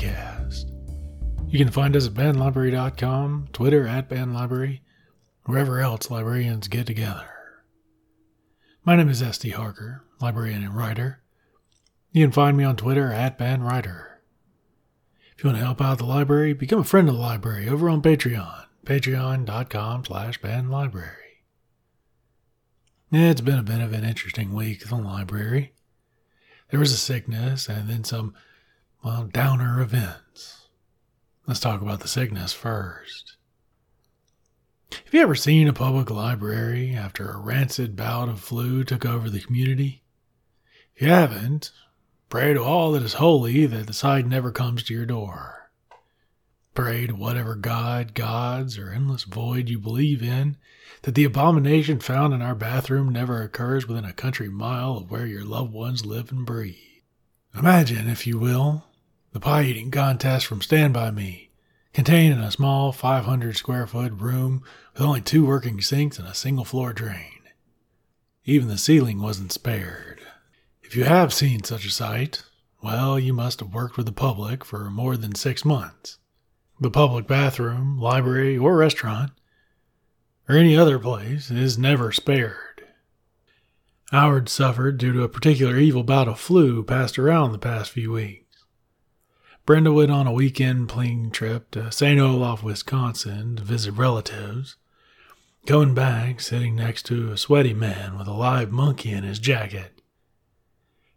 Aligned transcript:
Podcast. 0.00 0.70
You 1.48 1.58
can 1.58 1.70
find 1.70 1.94
us 1.94 2.06
at 2.06 2.14
bandlibrary.com, 2.14 3.48
Twitter 3.52 3.86
at 3.86 4.08
bandlibrary, 4.08 4.80
wherever 5.44 5.80
else 5.80 6.10
librarians 6.10 6.68
get 6.68 6.86
together. 6.86 7.28
My 8.84 8.96
name 8.96 9.08
is 9.08 9.22
S.T. 9.22 9.50
Harker, 9.50 10.04
librarian 10.20 10.62
and 10.62 10.76
writer. 10.76 11.20
You 12.12 12.24
can 12.24 12.32
find 12.32 12.56
me 12.56 12.64
on 12.64 12.76
Twitter 12.76 13.12
at 13.12 13.38
bandwriter. 13.38 14.06
If 15.36 15.44
you 15.44 15.48
want 15.48 15.58
to 15.58 15.64
help 15.64 15.80
out 15.80 15.98
the 15.98 16.04
library, 16.04 16.54
become 16.54 16.80
a 16.80 16.84
friend 16.84 17.08
of 17.08 17.14
the 17.14 17.20
library 17.20 17.68
over 17.68 17.90
on 17.90 18.02
Patreon, 18.02 18.66
patreon.com 18.86 20.04
slash 20.04 20.40
bandlibrary. 20.40 21.14
It's 23.12 23.40
been 23.40 23.58
a 23.58 23.64
bit 23.64 23.80
of 23.80 23.92
an 23.92 24.04
interesting 24.04 24.54
week 24.54 24.82
at 24.82 24.88
the 24.88 24.96
library. 24.96 25.74
There 26.70 26.80
was 26.80 26.92
a 26.92 26.96
sickness 26.96 27.68
and 27.68 27.90
then 27.90 28.04
some, 28.04 28.34
well, 29.02 29.24
downer 29.24 29.80
events. 29.80 30.68
Let's 31.46 31.60
talk 31.60 31.80
about 31.80 32.00
the 32.00 32.08
sickness 32.08 32.52
first. 32.52 33.36
Have 34.92 35.14
you 35.14 35.20
ever 35.22 35.34
seen 35.34 35.68
a 35.68 35.72
public 35.72 36.10
library 36.10 36.94
after 36.94 37.30
a 37.30 37.38
rancid 37.38 37.96
bout 37.96 38.28
of 38.28 38.40
flu 38.40 38.84
took 38.84 39.06
over 39.06 39.30
the 39.30 39.40
community? 39.40 40.02
If 40.94 41.02
you 41.02 41.08
haven't, 41.08 41.70
pray 42.28 42.52
to 42.54 42.62
all 42.62 42.92
that 42.92 43.02
is 43.02 43.14
holy 43.14 43.66
that 43.66 43.86
the 43.86 43.92
sight 43.92 44.26
never 44.26 44.52
comes 44.52 44.82
to 44.84 44.94
your 44.94 45.06
door. 45.06 45.70
Pray 46.74 47.06
to 47.06 47.14
whatever 47.14 47.54
god, 47.54 48.14
gods, 48.14 48.78
or 48.78 48.90
endless 48.90 49.24
void 49.24 49.68
you 49.68 49.78
believe 49.78 50.22
in 50.22 50.56
that 51.02 51.14
the 51.14 51.24
abomination 51.24 52.00
found 52.00 52.34
in 52.34 52.42
our 52.42 52.54
bathroom 52.54 53.08
never 53.08 53.42
occurs 53.42 53.88
within 53.88 54.04
a 54.04 54.12
country 54.12 54.48
mile 54.48 54.98
of 54.98 55.10
where 55.10 55.26
your 55.26 55.44
loved 55.44 55.72
ones 55.72 56.04
live 56.04 56.30
and 56.30 56.44
breathe. 56.44 56.76
Imagine, 57.54 58.08
if 58.08 58.26
you 58.26 58.38
will, 58.38 58.84
the 59.32 59.40
pie 59.40 59.62
eating 59.62 59.90
contest 59.90 60.46
from 60.46 60.60
Stand 60.60 60.92
By 60.92 61.10
Me, 61.10 61.50
contained 61.92 62.34
in 62.34 62.40
a 62.40 62.50
small 62.50 62.92
500 62.92 63.56
square 63.56 63.86
foot 63.86 64.12
room 64.12 64.62
with 64.92 65.02
only 65.02 65.20
two 65.20 65.46
working 65.46 65.80
sinks 65.80 66.18
and 66.18 66.26
a 66.26 66.34
single 66.34 66.64
floor 66.64 66.92
drain. 66.92 67.40
Even 68.44 68.68
the 68.68 68.78
ceiling 68.78 69.20
wasn't 69.20 69.52
spared. 69.52 70.20
If 70.82 70.96
you 70.96 71.04
have 71.04 71.32
seen 71.32 71.62
such 71.62 71.86
a 71.86 71.90
sight, 71.90 72.42
well, 72.82 73.18
you 73.18 73.32
must 73.32 73.60
have 73.60 73.74
worked 73.74 73.96
with 73.96 74.06
the 74.06 74.12
public 74.12 74.64
for 74.64 74.90
more 74.90 75.16
than 75.16 75.34
six 75.34 75.64
months. 75.64 76.18
The 76.80 76.90
public 76.90 77.26
bathroom, 77.26 77.98
library, 77.98 78.56
or 78.56 78.76
restaurant 78.76 79.32
or 80.50 80.56
any 80.56 80.76
other 80.76 80.98
place 80.98 81.48
is 81.48 81.78
never 81.78 82.10
spared. 82.10 82.82
Howard 84.10 84.48
suffered 84.48 84.98
due 84.98 85.12
to 85.12 85.22
a 85.22 85.28
particular 85.28 85.76
evil 85.76 86.02
bout 86.02 86.26
of 86.26 86.40
flu 86.40 86.82
passed 86.82 87.20
around 87.20 87.52
the 87.52 87.58
past 87.58 87.92
few 87.92 88.10
weeks. 88.10 88.39
Brenda 89.66 89.92
went 89.92 90.10
on 90.10 90.26
a 90.26 90.32
weekend 90.32 90.88
plane 90.88 91.30
trip 91.30 91.70
to 91.72 91.92
St. 91.92 92.18
Olaf, 92.18 92.62
Wisconsin 92.62 93.56
to 93.56 93.62
visit 93.62 93.92
relatives. 93.92 94.76
Going 95.66 95.94
back, 95.94 96.40
sitting 96.40 96.74
next 96.74 97.04
to 97.06 97.30
a 97.30 97.36
sweaty 97.36 97.74
man 97.74 98.18
with 98.18 98.26
a 98.26 98.32
live 98.32 98.70
monkey 98.70 99.10
in 99.10 99.24
his 99.24 99.38
jacket. 99.38 100.00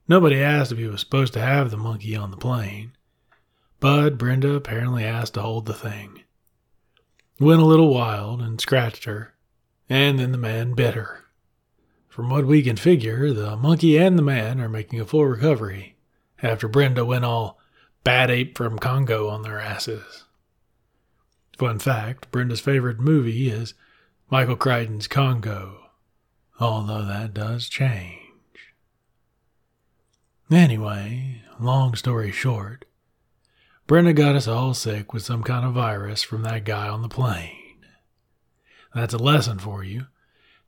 Nobody 0.08 0.42
asked 0.42 0.72
if 0.72 0.78
he 0.78 0.88
was 0.88 1.00
supposed 1.00 1.34
to 1.34 1.42
have 1.42 1.72
the 1.72 1.78
monkey 1.78 2.16
on 2.16 2.32
the 2.32 2.38
plane, 2.38 2.92
but 3.80 4.18
Brenda 4.18 4.54
apparently 4.54 5.04
asked 5.04 5.36
to 5.36 5.42
hold 5.42 5.66
the 5.66 5.74
thing 5.74 6.24
went 7.40 7.62
a 7.62 7.66
little 7.66 7.94
wild 7.94 8.42
and 8.42 8.60
scratched 8.60 9.06
her, 9.06 9.34
and 9.90 10.20
then 10.20 10.32
the 10.32 10.38
man 10.38 10.74
bit 10.74 10.94
her. 10.94 11.26
From 12.08 12.30
what 12.30 12.46
we 12.46 12.62
can 12.62 12.76
figure, 12.76 13.34
the 13.34 13.58
monkey 13.58 13.98
and 13.98 14.18
the 14.18 14.24
man 14.24 14.62
are 14.62 14.70
making 14.70 15.02
a 15.02 15.06
full 15.06 15.26
recovery 15.26 15.98
after 16.42 16.68
Brenda 16.68 17.04
went 17.04 17.26
all 17.26 17.60
bad 18.04 18.30
ape 18.30 18.58
from 18.58 18.80
Congo 18.80 19.30
on 19.30 19.44
their 19.44 19.60
asses. 19.60 20.24
Fun 21.58 21.80
fact 21.80 22.32
Brenda's 22.32 22.60
favorite 22.60 23.00
movie 23.00 23.50
is 23.50 23.74
Michael 24.30 24.56
Crichton's 24.56 25.08
Congo, 25.08 25.90
although 26.60 27.06
that 27.06 27.34
does 27.34 27.70
change. 27.70 28.20
Anyway, 30.52 31.42
long 31.60 31.96
story 31.96 32.32
short, 32.32 32.86
Brenda 33.88 34.14
got 34.14 34.36
us 34.36 34.48
all 34.48 34.74
sick 34.74 35.14
with 35.14 35.24
some 35.24 35.44
kind 35.44 35.66
of 35.66 35.74
virus 35.74 36.24
from 36.24 36.44
that 36.44 36.64
guy 36.64 36.88
on 36.88 37.02
the 37.02 37.10
plane. 37.10 37.86
That's 38.94 39.14
a 39.14 39.18
lesson 39.18 39.60
for 39.60 39.84
you. 39.84 40.08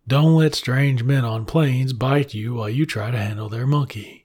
Don't 0.07 0.35
let 0.35 0.53
strange 0.53 1.03
men 1.03 1.25
on 1.25 1.45
planes 1.45 1.93
bite 1.93 2.33
you 2.33 2.55
while 2.55 2.69
you 2.69 2.85
try 2.85 3.11
to 3.11 3.17
handle 3.17 3.49
their 3.49 3.65
monkey. 3.65 4.24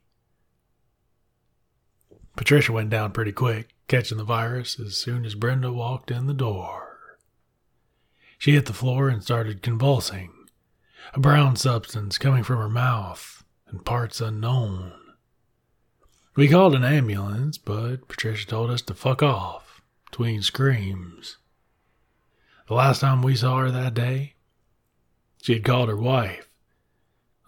Patricia 2.37 2.73
went 2.73 2.91
down 2.91 3.13
pretty 3.13 3.33
quick, 3.33 3.75
catching 3.89 4.19
the 4.19 4.25
virus 4.25 4.79
as 4.81 4.97
soon 4.97 5.25
as 5.25 5.35
Brenda 5.35 5.73
walked 5.73 6.11
in 6.11 6.27
the 6.27 6.35
door. 6.35 7.19
She 8.39 8.53
hit 8.53 8.67
the 8.67 8.73
floor 8.73 9.09
and 9.09 9.23
started 9.23 9.63
convulsing, 9.63 10.33
a 11.13 11.21
brown 11.21 11.57
substance 11.57 12.19
coming 12.19 12.43
from 12.43 12.57
her 12.57 12.69
mouth 12.69 13.45
and 13.69 13.85
parts 13.85 14.21
unknown. 14.21 14.93
We 16.37 16.49
called 16.49 16.75
an 16.75 16.85
ambulance, 16.85 17.59
but 17.59 18.09
Patricia 18.09 18.47
told 18.47 18.71
us 18.71 18.83
to 18.83 18.95
fuck 18.95 19.23
off 19.23 19.83
between 20.11 20.43
screams. 20.43 21.37
The 22.69 22.75
last 22.75 23.01
time 23.01 23.21
we 23.21 23.37
saw 23.37 23.59
her 23.59 23.71
that 23.71 23.95
day, 23.95 24.35
she 25.43 25.55
had 25.55 25.65
called 25.65 25.89
her 25.89 25.97
wife, 25.97 26.49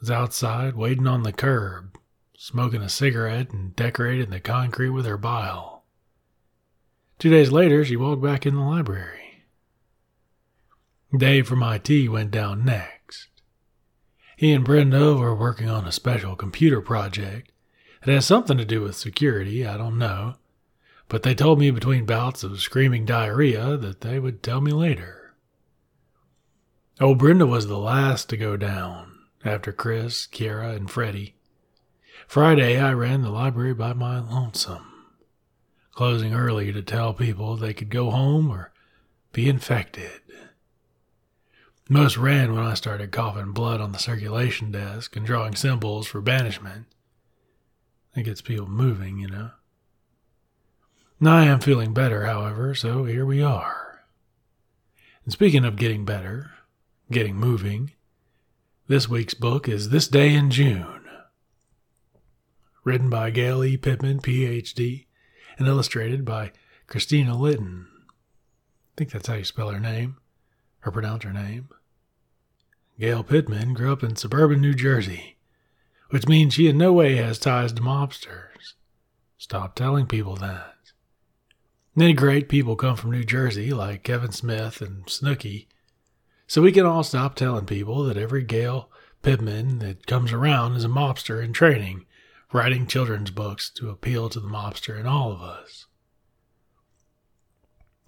was 0.01 0.11
outside 0.11 0.75
waiting 0.75 1.07
on 1.07 1.23
the 1.23 1.33
curb, 1.33 1.97
smoking 2.43 2.83
a 2.83 2.89
cigarette 2.89 3.53
and 3.53 3.77
decorating 3.77 4.31
the 4.31 4.41
concrete 4.41 4.91
with 4.91 5.07
her 5.07 5.17
bile. 5.17 5.85
Two 7.21 7.31
days 7.31 7.53
later, 7.53 7.85
she 7.85 7.95
walked 7.95 8.21
back 8.21 8.45
in 8.45 8.57
the 8.57 8.61
library. 8.61 9.45
Dave 11.17 11.47
from 11.47 11.63
IT 11.63 12.09
went 12.09 12.33
down 12.33 12.65
next. 12.65 13.29
He 14.37 14.53
and 14.53 14.65
Brenda 14.65 15.15
were 15.15 15.37
working 15.37 15.71
on 15.71 15.87
a 15.87 15.93
special 15.93 16.35
computer 16.35 16.81
project 16.81 17.53
it 18.05 18.13
has 18.13 18.27
something 18.27 18.59
to 18.59 18.65
do 18.65 18.81
with 18.81 18.97
security, 18.97 19.65
I 19.65 19.77
don't 19.77 19.97
know. 19.97 20.35
But 21.09 21.23
they 21.23 21.37
told 21.37 21.61
me 21.61 21.71
between 21.71 22.07
bouts 22.07 22.43
of 22.43 22.61
screaming 22.61 23.05
diarrhea 23.05 23.77
that 23.77 24.01
they 24.01 24.19
would 24.19 24.43
tell 24.43 24.61
me 24.61 24.73
later. 24.73 25.37
Oh, 27.01 27.15
Brenda 27.15 27.47
was 27.47 27.69
the 27.69 27.79
last 27.79 28.29
to 28.31 28.37
go 28.37 28.57
down, 28.57 29.21
after 29.45 29.71
Chris, 29.71 30.27
Kira, 30.27 30.75
and 30.75 30.91
Freddie. 30.91 31.37
Friday, 32.33 32.81
I 32.81 32.95
ran 32.95 33.21
the 33.21 33.29
library 33.29 33.75
by 33.75 33.93
my 33.93 34.19
lonesome, 34.19 34.87
closing 35.91 36.33
early 36.33 36.73
to 36.73 36.81
tell 36.81 37.13
people 37.13 37.57
they 37.57 37.75
could 37.75 37.91
go 37.91 38.11
home 38.11 38.51
or 38.51 38.73
be 39.33 39.51
infected. 39.51 40.23
Most 41.91 42.17
ran 42.17 42.55
when 42.55 42.65
I 42.65 42.73
started 42.73 43.13
coughing 43.13 43.53
blood 43.53 43.83
on 43.83 43.93
the 43.93 43.99
circulation 43.99 44.73
desk 44.73 45.15
and 45.15 45.27
drawing 45.27 45.55
symbols 45.55 46.07
for 46.07 46.23
banishment. 46.23 46.87
It 48.17 48.23
gets 48.23 48.41
people 48.41 48.67
moving, 48.67 49.19
you 49.19 49.29
know. 49.29 49.51
Now 51.21 51.37
I 51.37 51.45
am 51.45 51.61
feeling 51.61 51.93
better, 51.93 52.25
however, 52.25 52.75
so 52.75 53.05
here 53.05 53.27
we 53.27 53.43
are. 53.43 54.05
And 55.25 55.35
speaking 55.35 55.67
of 55.67 55.77
getting 55.77 56.07
better, 56.07 56.53
getting 57.11 57.37
moving, 57.37 57.93
this 58.89 59.07
week's 59.07 59.35
book 59.35 59.69
is 59.69 59.91
This 59.91 60.09
Day 60.09 60.33
in 60.33 60.51
June. 60.51 61.02
Written 62.85 63.11
by 63.11 63.31
Gail 63.31 63.63
E. 63.65 63.77
Pittman, 63.77 64.21
Ph.D., 64.21 65.07
and 65.59 65.69
illustrated 65.69 66.25
by 66.25 66.53
Christina 66.87 67.37
Litten. 67.37 67.87
I 68.09 68.93
think 68.97 69.11
that's 69.11 69.29
how 69.29 69.35
you 69.35 69.45
spell 69.45 69.71
her 69.71 69.81
name, 69.81 70.17
or 70.85 70.93
pronounce 70.93 71.25
her 71.25 71.33
name. 71.33 71.69
Gayle 72.99 73.25
Pitman 73.25 73.75
grew 73.75 73.93
up 73.93 74.03
in 74.03 74.17
suburban 74.17 74.61
New 74.61 74.75
Jersey 74.75 75.37
which 76.13 76.29
means 76.29 76.53
she 76.53 76.69
in 76.69 76.77
no 76.77 76.93
way 76.93 77.17
has 77.17 77.39
ties 77.39 77.73
to 77.73 77.81
mobsters. 77.81 78.75
Stop 79.39 79.75
telling 79.75 80.07
people 80.07 80.37
that. 80.37 80.75
Many 81.97 82.13
great 82.13 82.51
people 82.51 82.77
come 82.77 82.97
from 82.97 83.13
New 83.13 83.25
Jersey, 83.25 83.71
like 83.71 84.03
Kevin 84.03 84.31
Smith 84.31 84.83
and 84.83 85.07
Snooki, 85.07 85.69
so 86.47 86.61
we 86.61 86.71
can 86.71 86.85
all 86.85 87.03
stop 87.03 87.35
telling 87.35 87.65
people 87.65 88.05
that 88.05 88.19
every 88.19 88.45
Gayle 88.45 88.91
Pitman 89.23 89.79
that 89.79 90.07
comes 90.07 90.35
around 90.35 90.77
is 90.77 90.85
a 90.85 90.89
mobster 90.89 91.43
in 91.43 91.55
training, 91.55 92.05
writing 92.53 92.87
children's 92.87 93.31
books 93.31 93.71
to 93.71 93.91
appeal 93.91 94.29
to 94.29 94.41
the 94.41 94.49
mobster 94.49 94.99
in 94.99 95.07
all 95.07 95.33
of 95.33 95.41
us. 95.41 95.87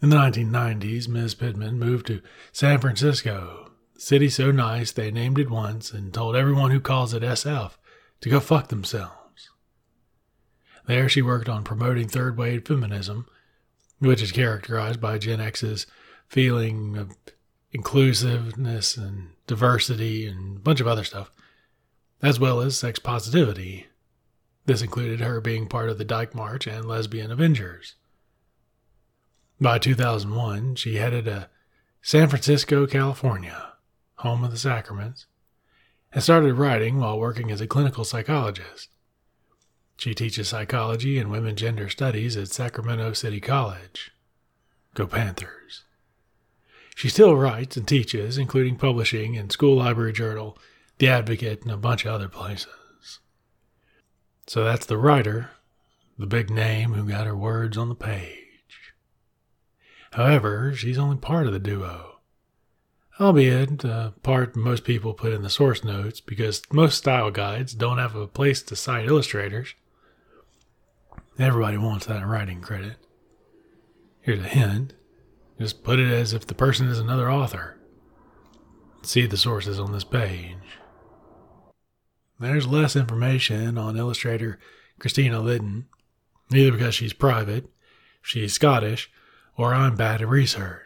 In 0.03 0.11
the 0.11 0.17
1990s, 0.17 1.09
Ms. 1.09 1.35
Pitman 1.35 1.79
moved 1.79 2.07
to 2.09 2.21
San 2.53 2.79
Francisco, 2.79 3.71
city 3.97 4.29
so 4.29 4.51
nice 4.51 4.93
they 4.93 5.11
named 5.11 5.39
it 5.39 5.51
once 5.51 5.93
and 5.93 6.13
told 6.13 6.37
everyone 6.37 6.71
who 6.71 6.81
calls 6.81 7.15
it 7.15 7.23
SF 7.23 7.73
to 8.21 8.29
go 8.29 8.39
fuck 8.41 8.69
themselves. 8.69 9.49
There, 10.87 11.09
she 11.09 11.23
worked 11.23 11.49
on 11.49 11.65
promoting 11.65 12.09
third 12.09 12.37
wave 12.37 12.67
feminism, 12.67 13.27
which 13.99 14.21
is 14.21 14.33
characterized 14.33 15.01
by 15.01 15.17
Gen 15.17 15.41
X's 15.41 15.87
feeling 16.29 16.97
of 16.99 17.17
inclusiveness 17.73 18.97
and 18.97 19.31
diversity 19.47 20.27
and 20.27 20.59
a 20.59 20.61
bunch 20.61 20.81
of 20.81 20.87
other 20.87 21.05
stuff, 21.05 21.31
as 22.23 22.39
well 22.39 22.61
as 22.61 22.79
sex 22.79 22.99
positivity. 22.99 23.87
This 24.67 24.83
included 24.83 25.21
her 25.21 25.41
being 25.41 25.67
part 25.67 25.91
of 25.91 25.99
the 25.99 26.05
Dyke 26.05 26.35
March 26.35 26.67
and 26.67 26.87
Lesbian 26.87 27.31
Avengers. 27.31 27.95
By 29.61 29.79
2001, 29.79 30.77
she 30.77 30.97
headed 30.97 31.29
a 31.29 31.51
San 32.03 32.29
Francisco, 32.29 32.87
California, 32.87 33.75
home 34.17 34.43
of 34.43 34.51
the 34.51 34.57
Sacraments, 34.57 35.27
and 36.13 36.23
started 36.23 36.55
writing 36.55 36.99
while 36.99 37.19
working 37.19 37.51
as 37.51 37.61
a 37.61 37.67
clinical 37.67 38.05
psychologist. 38.05 38.89
She 39.97 40.15
teaches 40.15 40.49
psychology 40.49 41.19
and 41.19 41.31
women 41.31 41.57
gender 41.57 41.89
studies 41.89 42.37
at 42.37 42.49
Sacramento 42.49 43.13
City 43.13 43.41
College. 43.41 44.13
Go 44.95 45.07
Panthers. 45.07 45.85
She 46.95 47.09
still 47.09 47.37
writes 47.37 47.77
and 47.77 47.87
teaches, 47.87 48.39
including 48.39 48.77
publishing 48.77 49.35
in 49.35 49.51
School 49.51 49.77
Library 49.77 50.13
Journal, 50.13 50.57
The 50.99 51.09
Advocate, 51.09 51.63
and 51.63 51.71
a 51.71 51.77
bunch 51.77 52.05
of 52.05 52.13
other 52.13 52.29
places. 52.29 52.69
So 54.47 54.65
that's 54.65 54.87
the 54.87 54.99
writer, 54.99 55.51
the 56.19 56.27
big 56.27 56.51
name 56.51 56.93
who 56.93 57.09
got 57.09 57.27
her 57.27 57.37
words 57.37 57.77
on 57.77 57.89
the 57.89 57.95
page. 57.95 58.95
However, 60.13 60.75
she's 60.75 60.99
only 60.99 61.17
part 61.17 61.47
of 61.47 61.53
the 61.53 61.59
duo. 61.59 62.19
Albeit, 63.21 63.85
uh, 63.85 64.11
part 64.23 64.57
most 64.57 64.85
people 64.85 65.15
put 65.15 65.33
in 65.33 65.43
the 65.43 65.51
source 65.51 65.85
notes 65.85 66.21
because 66.21 66.63
most 66.73 66.99
style 66.99 67.31
guides 67.31 67.73
don't 67.73 67.99
have 67.99 68.15
a 68.15 68.27
place 68.27 68.63
to 68.63 68.77
cite 68.77 69.07
illustrators. 69.07 69.75
Everybody 71.39 71.79
wants 71.79 72.07
that 72.07 72.27
writing 72.27 72.61
credit. 72.61 72.97
Here's 74.21 74.41
a 74.41 74.49
hint 74.49 74.95
just 75.59 75.85
put 75.85 76.01
it 76.01 76.11
as 76.11 76.33
if 76.33 76.47
the 76.47 76.55
person 76.55 76.89
is 76.89 76.99
another 76.99 77.31
author. 77.31 77.77
See 79.03 79.27
the 79.27 79.37
sources 79.37 79.79
on 79.79 79.93
this 79.93 80.05
page. 80.05 80.57
There's 82.39 82.67
less 82.67 82.97
information 82.97 83.79
on 83.79 83.97
illustrator 83.97 84.59
Christina 84.99 85.41
Lydon, 85.41 85.87
either 86.53 86.73
because 86.73 86.95
she's 86.95 87.13
private, 87.13 87.71
she's 88.23 88.53
Scottish, 88.53 89.11
or 89.57 89.73
I'm 89.73 89.97
bad 89.97 90.21
at 90.21 90.29
research. 90.29 90.85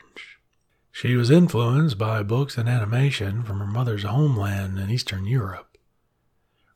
She 0.92 1.14
was 1.14 1.30
influenced 1.30 1.96
by 1.96 2.22
books 2.22 2.58
and 2.58 2.68
animation 2.68 3.44
from 3.44 3.60
her 3.60 3.66
mother's 3.66 4.02
homeland 4.02 4.78
in 4.78 4.90
Eastern 4.90 5.26
Europe. 5.26 5.78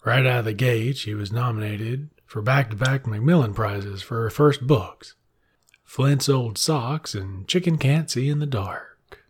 Right 0.05 0.27
out 0.27 0.41
of 0.41 0.45
the 0.45 0.53
gate, 0.53 0.97
she 0.97 1.15
was 1.15 1.33
nominated 1.33 2.11
for 2.25 2.41
back 2.41 2.71
to 2.71 2.77
back 2.77 3.07
Macmillan 3.07 3.55
Prizes 3.55 4.01
for 4.03 4.23
her 4.23 4.31
first 4.31 4.67
books 4.67 5.15
Flint's 5.85 6.29
Old 6.29 6.57
Socks 6.57 7.15
and 7.15 7.47
Chicken 7.47 7.77
Can't 7.77 8.11
See 8.11 8.29
in 8.29 8.39
the 8.39 8.47
Dark. 8.47 9.25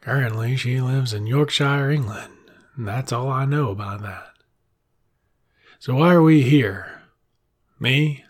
Currently, 0.00 0.56
she 0.56 0.80
lives 0.80 1.12
in 1.12 1.26
Yorkshire, 1.26 1.90
England, 1.90 2.34
and 2.76 2.86
that's 2.86 3.12
all 3.12 3.28
I 3.28 3.44
know 3.44 3.70
about 3.70 4.02
that. 4.02 4.29
So, 5.80 5.94
why 5.94 6.12
are 6.12 6.22
we 6.22 6.42
here? 6.42 7.00
Me? 7.78 8.22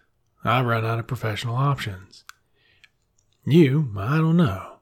I've 0.44 0.67
run 0.67 0.87
out 0.87 1.00
of 1.00 1.08
professional 1.08 1.56
options. 1.56 2.23
You? 3.44 3.93
I 3.99 4.19
don't 4.19 4.37
know. 4.37 4.76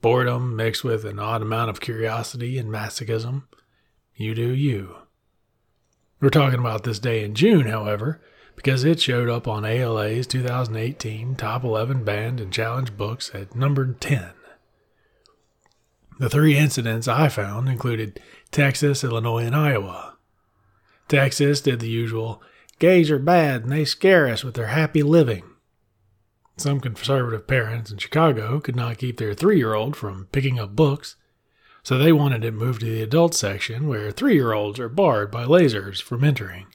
Boredom 0.00 0.54
mixed 0.54 0.84
with 0.84 1.04
an 1.04 1.18
odd 1.18 1.42
amount 1.42 1.68
of 1.68 1.80
curiosity 1.80 2.58
and 2.58 2.70
masochism. 2.70 3.42
You 4.14 4.36
do 4.36 4.54
you. 4.54 4.98
We're 6.20 6.30
talking 6.30 6.60
about 6.60 6.84
this 6.84 7.00
day 7.00 7.24
in 7.24 7.34
June, 7.34 7.66
however, 7.66 8.20
because 8.54 8.84
it 8.84 9.00
showed 9.00 9.28
up 9.28 9.48
on 9.48 9.64
ALA's 9.64 10.28
2018 10.28 11.34
Top 11.34 11.64
11 11.64 12.04
Banned 12.04 12.38
and 12.38 12.52
Challenge 12.52 12.96
Books 12.96 13.32
at 13.34 13.56
number 13.56 13.94
10. 13.94 14.30
The 16.20 16.30
three 16.30 16.56
incidents 16.56 17.08
I 17.08 17.28
found 17.28 17.68
included 17.68 18.20
Texas, 18.52 19.02
Illinois, 19.02 19.44
and 19.44 19.56
Iowa. 19.56 20.09
Texas 21.10 21.60
did 21.60 21.80
the 21.80 21.88
usual 21.88 22.40
gays 22.78 23.10
are 23.10 23.18
bad 23.18 23.64
and 23.64 23.72
they 23.72 23.84
scare 23.84 24.28
us 24.28 24.44
with 24.44 24.54
their 24.54 24.68
happy 24.68 25.02
living. 25.02 25.42
Some 26.56 26.80
conservative 26.80 27.48
parents 27.48 27.90
in 27.90 27.98
Chicago 27.98 28.60
could 28.60 28.76
not 28.76 28.98
keep 28.98 29.16
their 29.18 29.34
three 29.34 29.58
year 29.58 29.74
old 29.74 29.96
from 29.96 30.28
picking 30.30 30.60
up 30.60 30.76
books, 30.76 31.16
so 31.82 31.98
they 31.98 32.12
wanted 32.12 32.44
it 32.44 32.54
moved 32.54 32.80
to 32.80 32.86
the 32.86 33.02
adult 33.02 33.34
section 33.34 33.88
where 33.88 34.12
three 34.12 34.34
year 34.34 34.52
olds 34.52 34.78
are 34.78 34.88
barred 34.88 35.32
by 35.32 35.44
lasers 35.44 36.00
from 36.00 36.22
entering. 36.22 36.68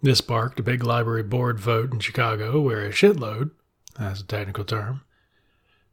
This 0.00 0.18
sparked 0.18 0.58
a 0.60 0.62
big 0.62 0.82
library 0.82 1.24
board 1.24 1.60
vote 1.60 1.92
in 1.92 2.00
Chicago 2.00 2.58
where 2.58 2.86
a 2.86 2.90
shitload, 2.90 3.50
that's 3.98 4.22
a 4.22 4.26
technical 4.26 4.64
term, 4.64 5.02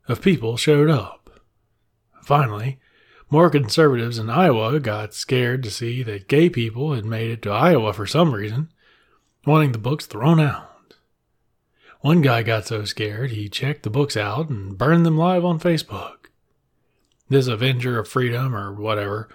of 0.08 0.22
people 0.22 0.56
showed 0.56 0.90
up. 0.90 1.42
Finally, 2.24 2.80
more 3.32 3.50
conservatives 3.50 4.20
in 4.20 4.30
Iowa 4.30 4.80
got 4.80 5.14
scared 5.14 5.64
to 5.64 5.72
see 5.72 6.04
that 6.04 6.28
gay 6.28 6.50
people 6.50 6.94
had 6.94 7.06
made 7.06 7.32
it 7.32 7.42
to 7.44 7.50
Iowa 7.52 7.94
for 7.94 8.06
some 8.06 8.36
reason, 8.36 8.70
wanting 9.46 9.72
the 9.72 9.78
books 9.78 10.06
thrown 10.06 10.40
out. 10.40 10.68
One 12.02 12.22
guy 12.22 12.44
got 12.44 12.68
so 12.68 12.84
scared 12.84 13.32
he 13.32 13.48
checked 13.48 13.84
the 13.84 13.90
books 13.90 14.18
out 14.18 14.50
and 14.50 14.78
burned 14.78 15.06
them 15.06 15.18
live 15.18 15.46
on 15.46 15.60
Facebook. 15.60 16.28
This 17.30 17.48
Avenger 17.48 17.98
of 17.98 18.10
Freedom 18.10 18.54
or 18.54 18.74
whatever 18.74 19.30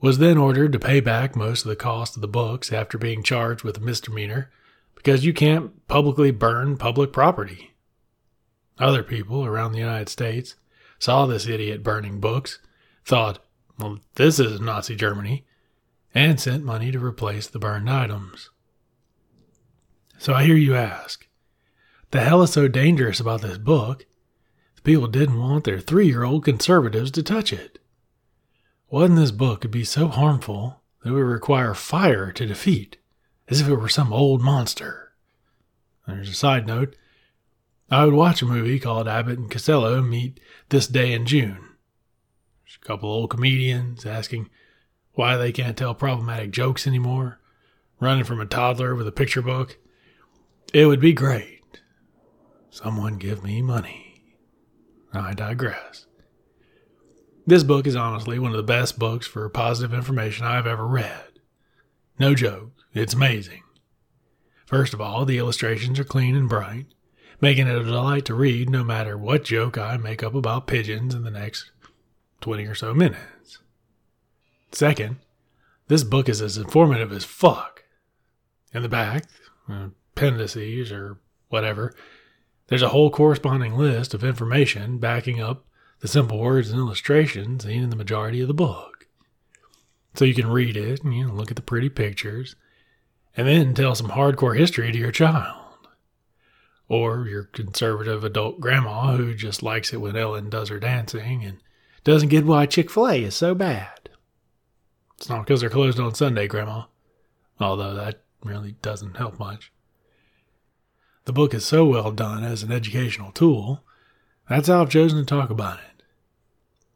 was 0.00 0.18
then 0.18 0.38
ordered 0.38 0.72
to 0.72 0.78
pay 0.78 1.00
back 1.00 1.36
most 1.36 1.64
of 1.64 1.68
the 1.68 1.76
cost 1.76 2.16
of 2.16 2.22
the 2.22 2.28
books 2.28 2.72
after 2.72 2.96
being 2.96 3.22
charged 3.22 3.64
with 3.64 3.76
a 3.76 3.80
misdemeanor 3.80 4.50
because 4.94 5.24
you 5.24 5.34
can't 5.34 5.86
publicly 5.88 6.30
burn 6.30 6.76
public 6.76 7.12
property. 7.12 7.72
Other 8.78 9.02
people 9.02 9.44
around 9.44 9.72
the 9.72 9.78
United 9.78 10.08
States 10.08 10.54
saw 10.98 11.26
this 11.26 11.46
idiot 11.46 11.82
burning 11.82 12.20
books, 12.20 12.60
thought, 13.08 13.42
well, 13.78 13.98
this 14.16 14.38
is 14.38 14.60
Nazi 14.60 14.94
Germany, 14.94 15.46
and 16.14 16.38
sent 16.38 16.62
money 16.62 16.92
to 16.92 17.02
replace 17.02 17.46
the 17.46 17.58
burned 17.58 17.88
items. 17.88 18.50
So 20.18 20.34
I 20.34 20.44
hear 20.44 20.56
you 20.56 20.74
ask, 20.74 21.26
the 22.10 22.20
hell 22.20 22.42
is 22.42 22.52
so 22.52 22.68
dangerous 22.68 23.18
about 23.18 23.40
this 23.40 23.56
book? 23.56 24.04
The 24.76 24.82
people 24.82 25.06
didn't 25.06 25.40
want 25.40 25.64
their 25.64 25.80
three 25.80 26.06
year 26.06 26.24
old 26.24 26.44
conservatives 26.44 27.10
to 27.12 27.22
touch 27.22 27.50
it. 27.50 27.78
What 28.88 29.06
in 29.06 29.14
this 29.14 29.30
book 29.30 29.62
could 29.62 29.70
be 29.70 29.84
so 29.84 30.08
harmful 30.08 30.82
that 31.02 31.10
it 31.10 31.12
would 31.12 31.20
require 31.20 31.72
fire 31.72 32.30
to 32.32 32.46
defeat, 32.46 32.98
as 33.48 33.60
if 33.60 33.68
it 33.68 33.74
were 33.74 33.88
some 33.88 34.12
old 34.12 34.42
monster? 34.42 35.12
There's 36.06 36.28
a 36.28 36.34
side 36.34 36.66
note. 36.66 36.94
I 37.90 38.04
would 38.04 38.14
watch 38.14 38.42
a 38.42 38.46
movie 38.46 38.78
called 38.78 39.08
Abbott 39.08 39.38
and 39.38 39.50
Costello 39.50 40.02
Meet 40.02 40.40
This 40.68 40.86
Day 40.86 41.14
in 41.14 41.24
June. 41.24 41.67
There's 42.68 42.78
a 42.82 42.86
couple 42.86 43.08
old 43.08 43.30
comedians 43.30 44.04
asking 44.04 44.50
why 45.14 45.38
they 45.38 45.52
can't 45.52 45.74
tell 45.74 45.94
problematic 45.94 46.50
jokes 46.50 46.86
anymore, 46.86 47.40
running 47.98 48.24
from 48.24 48.42
a 48.42 48.46
toddler 48.46 48.94
with 48.94 49.08
a 49.08 49.12
picture 49.12 49.40
book. 49.40 49.78
It 50.74 50.84
would 50.84 51.00
be 51.00 51.14
great. 51.14 51.80
Someone 52.68 53.16
give 53.16 53.42
me 53.42 53.62
money. 53.62 54.22
I 55.14 55.32
digress. 55.32 56.04
This 57.46 57.62
book 57.62 57.86
is 57.86 57.96
honestly 57.96 58.38
one 58.38 58.50
of 58.50 58.58
the 58.58 58.62
best 58.62 58.98
books 58.98 59.26
for 59.26 59.48
positive 59.48 59.94
information 59.94 60.44
I've 60.44 60.66
ever 60.66 60.86
read. 60.86 61.40
No 62.18 62.34
joke, 62.34 62.72
it's 62.92 63.14
amazing. 63.14 63.62
First 64.66 64.92
of 64.92 65.00
all, 65.00 65.24
the 65.24 65.38
illustrations 65.38 65.98
are 65.98 66.04
clean 66.04 66.36
and 66.36 66.50
bright, 66.50 66.84
making 67.40 67.66
it 67.66 67.76
a 67.76 67.82
delight 67.82 68.26
to 68.26 68.34
read 68.34 68.68
no 68.68 68.84
matter 68.84 69.16
what 69.16 69.44
joke 69.44 69.78
I 69.78 69.96
make 69.96 70.22
up 70.22 70.34
about 70.34 70.66
pigeons 70.66 71.14
in 71.14 71.22
the 71.22 71.30
next 71.30 71.70
20 72.40 72.66
or 72.66 72.74
so 72.74 72.94
minutes. 72.94 73.58
Second, 74.72 75.16
this 75.88 76.04
book 76.04 76.28
is 76.28 76.40
as 76.42 76.56
informative 76.56 77.12
as 77.12 77.24
fuck. 77.24 77.84
In 78.72 78.82
the 78.82 78.88
back, 78.88 79.24
uh, 79.68 79.88
appendices 80.14 80.92
or 80.92 81.18
whatever, 81.48 81.94
there's 82.68 82.82
a 82.82 82.90
whole 82.90 83.10
corresponding 83.10 83.74
list 83.74 84.12
of 84.12 84.22
information 84.22 84.98
backing 84.98 85.40
up 85.40 85.64
the 86.00 86.08
simple 86.08 86.38
words 86.38 86.70
and 86.70 86.78
illustrations 86.78 87.64
seen 87.64 87.82
in 87.82 87.90
the 87.90 87.96
majority 87.96 88.40
of 88.40 88.48
the 88.48 88.54
book. 88.54 89.06
So 90.14 90.24
you 90.24 90.34
can 90.34 90.48
read 90.50 90.76
it 90.76 91.02
and 91.02 91.14
you 91.14 91.26
know, 91.26 91.32
look 91.32 91.50
at 91.50 91.56
the 91.56 91.62
pretty 91.62 91.88
pictures 91.88 92.56
and 93.36 93.48
then 93.48 93.74
tell 93.74 93.94
some 93.94 94.10
hardcore 94.10 94.58
history 94.58 94.92
to 94.92 94.98
your 94.98 95.12
child. 95.12 95.54
Or 96.88 97.26
your 97.26 97.44
conservative 97.44 98.24
adult 98.24 98.60
grandma 98.60 99.16
who 99.16 99.34
just 99.34 99.62
likes 99.62 99.92
it 99.92 99.98
when 99.98 100.16
Ellen 100.16 100.50
does 100.50 100.70
her 100.70 100.80
dancing 100.80 101.44
and 101.44 101.58
doesn't 102.08 102.28
get 102.28 102.46
why 102.46 102.66
Chick 102.66 102.90
fil 102.90 103.08
A 103.08 103.22
is 103.22 103.34
so 103.34 103.54
bad. 103.54 104.10
It's 105.16 105.28
not 105.28 105.44
because 105.44 105.60
they're 105.60 105.70
closed 105.70 105.98
on 105.98 106.14
Sunday, 106.14 106.46
Grandma, 106.46 106.84
although 107.58 107.94
that 107.94 108.22
really 108.44 108.76
doesn't 108.82 109.16
help 109.16 109.38
much. 109.38 109.72
The 111.24 111.32
book 111.32 111.52
is 111.52 111.64
so 111.64 111.84
well 111.84 112.10
done 112.12 112.44
as 112.44 112.62
an 112.62 112.72
educational 112.72 113.32
tool, 113.32 113.84
that's 114.48 114.68
how 114.68 114.80
I've 114.80 114.90
chosen 114.90 115.18
to 115.18 115.24
talk 115.26 115.50
about 115.50 115.78
it. 115.78 116.02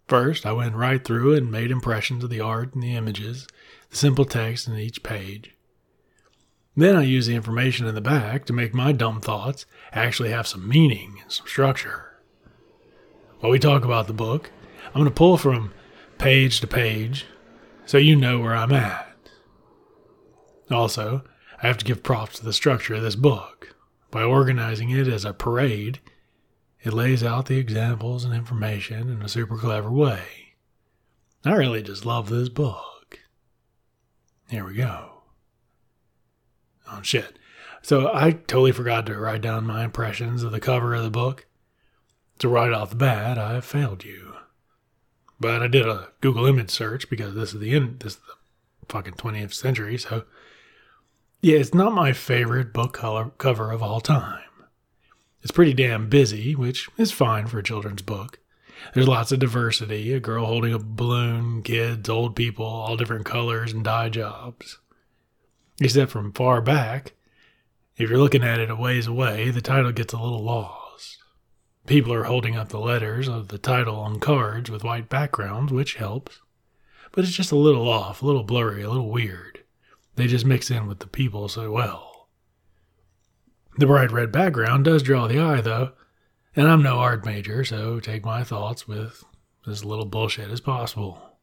First, 0.09 0.47
I 0.47 0.52
went 0.52 0.75
right 0.75 1.04
through 1.04 1.35
and 1.35 1.50
made 1.50 1.71
impressions 1.71 2.25
of 2.25 2.31
the 2.31 2.40
art 2.40 2.75
and 2.75 2.83
the 2.83 2.97
images, 2.97 3.47
the 3.90 3.97
simple 3.97 4.25
text 4.25 4.69
in 4.69 4.76
each 4.76 5.02
page. 5.02 5.54
Then 6.75 6.97
I 6.97 7.02
used 7.02 7.28
the 7.28 7.35
information 7.35 7.87
in 7.87 7.95
the 7.95 8.00
back 8.00 8.47
to 8.47 8.52
make 8.54 8.73
my 8.73 8.92
dumb 8.92 9.21
thoughts 9.21 9.66
actually 9.92 10.31
have 10.31 10.47
some 10.47 10.66
meaning 10.66 11.19
and 11.23 11.31
some 11.31 11.47
structure. 11.47 12.12
While 13.40 13.52
we 13.52 13.59
talk 13.59 13.85
about 13.85 14.07
the 14.07 14.14
book, 14.14 14.50
I'm 14.86 14.94
going 14.94 15.04
to 15.04 15.10
pull 15.10 15.36
from 15.36 15.72
page 16.18 16.60
to 16.60 16.66
page 16.66 17.26
so 17.86 17.98
you 17.98 18.16
know 18.16 18.40
where 18.40 18.54
I'm 18.54 18.72
at. 18.72 19.16
Also, 20.70 21.24
I 21.62 21.66
have 21.66 21.78
to 21.78 21.84
give 21.84 22.02
props 22.02 22.38
to 22.38 22.44
the 22.44 22.52
structure 22.52 22.94
of 22.94 23.02
this 23.02 23.16
book. 23.16 23.74
By 24.10 24.22
organizing 24.22 24.90
it 24.90 25.08
as 25.08 25.24
a 25.24 25.32
parade, 25.32 26.00
it 26.82 26.92
lays 26.92 27.22
out 27.22 27.46
the 27.46 27.58
examples 27.58 28.24
and 28.24 28.34
information 28.34 29.08
in 29.08 29.22
a 29.22 29.28
super 29.28 29.56
clever 29.56 29.90
way. 29.90 30.22
I 31.44 31.54
really 31.54 31.82
just 31.82 32.04
love 32.04 32.28
this 32.28 32.48
book. 32.48 33.20
Here 34.48 34.64
we 34.64 34.74
go. 34.74 35.22
Oh, 36.90 37.00
shit. 37.02 37.38
So 37.82 38.10
I 38.12 38.32
totally 38.32 38.72
forgot 38.72 39.06
to 39.06 39.18
write 39.18 39.40
down 39.40 39.66
my 39.66 39.84
impressions 39.84 40.42
of 40.42 40.52
the 40.52 40.60
cover 40.60 40.94
of 40.94 41.02
the 41.02 41.10
book. 41.10 41.46
So 42.40 42.48
right 42.48 42.72
off 42.72 42.90
the 42.90 42.96
bat, 42.96 43.38
I 43.38 43.60
failed 43.60 44.04
you. 44.04 44.31
But 45.42 45.61
I 45.61 45.66
did 45.66 45.88
a 45.88 46.11
Google 46.20 46.46
image 46.46 46.70
search 46.70 47.11
because 47.11 47.34
this 47.34 47.52
is 47.52 47.58
the 47.58 47.75
end, 47.75 47.99
this 47.99 48.12
is 48.12 48.20
the 48.20 48.87
fucking 48.88 49.14
20th 49.14 49.52
century. 49.52 49.99
So 49.99 50.22
yeah, 51.40 51.58
it's 51.58 51.75
not 51.75 51.92
my 51.92 52.12
favorite 52.12 52.72
book 52.72 52.92
color, 52.92 53.32
cover 53.38 53.72
of 53.72 53.82
all 53.82 54.00
time. 54.00 54.44
It's 55.42 55.50
pretty 55.50 55.75
damn 55.75 56.08
busy, 56.08 56.54
which 56.54 56.88
is 56.96 57.11
fine 57.11 57.49
for 57.49 57.58
a 57.58 57.62
children's 57.64 58.02
book. 58.02 58.38
There's 58.94 59.08
lots 59.08 59.32
of 59.32 59.40
diversity 59.40 60.12
a 60.12 60.20
girl 60.20 60.46
holding 60.46 60.72
a 60.72 60.78
balloon, 60.78 61.62
kids, 61.62 62.08
old 62.08 62.37
people, 62.37 62.64
all 62.64 62.96
different 62.96 63.26
colors 63.26 63.72
and 63.72 63.82
dye 63.82 64.11
jobs. 64.11 64.78
Except 65.80 66.12
from 66.12 66.32
far 66.32 66.61
back, 66.61 67.14
if 67.96 68.08
you're 68.08 68.20
looking 68.20 68.44
at 68.44 68.61
it 68.61 68.70
a 68.70 68.76
ways 68.76 69.08
away, 69.08 69.50
the 69.50 69.61
title 69.61 69.90
gets 69.90 70.14
a 70.14 70.22
little 70.22 70.44
lost. 70.44 70.81
People 71.86 72.12
are 72.12 72.24
holding 72.24 72.56
up 72.56 72.68
the 72.68 72.78
letters 72.78 73.28
of 73.28 73.48
the 73.48 73.58
title 73.58 73.96
on 73.96 74.20
cards 74.20 74.70
with 74.70 74.84
white 74.84 75.08
backgrounds, 75.08 75.72
which 75.72 75.94
helps. 75.94 76.40
But 77.10 77.24
it's 77.24 77.36
just 77.36 77.52
a 77.52 77.56
little 77.56 77.88
off, 77.88 78.22
a 78.22 78.26
little 78.26 78.44
blurry, 78.44 78.82
a 78.82 78.88
little 78.88 79.10
weird. 79.10 79.64
They 80.14 80.26
just 80.26 80.46
mix 80.46 80.70
in 80.70 80.86
with 80.86 81.00
the 81.00 81.06
people 81.06 81.48
so 81.48 81.72
well. 81.72 82.28
The 83.78 83.86
bright 83.86 84.12
red 84.12 84.30
background 84.30 84.84
does 84.84 85.02
draw 85.02 85.26
the 85.26 85.40
eye, 85.40 85.60
though, 85.60 85.92
and 86.54 86.68
I'm 86.68 86.82
no 86.82 86.98
art 86.98 87.24
major, 87.24 87.64
so 87.64 87.98
take 88.00 88.24
my 88.24 88.44
thoughts 88.44 88.86
with 88.86 89.24
as 89.66 89.84
little 89.84 90.04
bullshit 90.04 90.50
as 90.50 90.60
possible. 90.60 91.38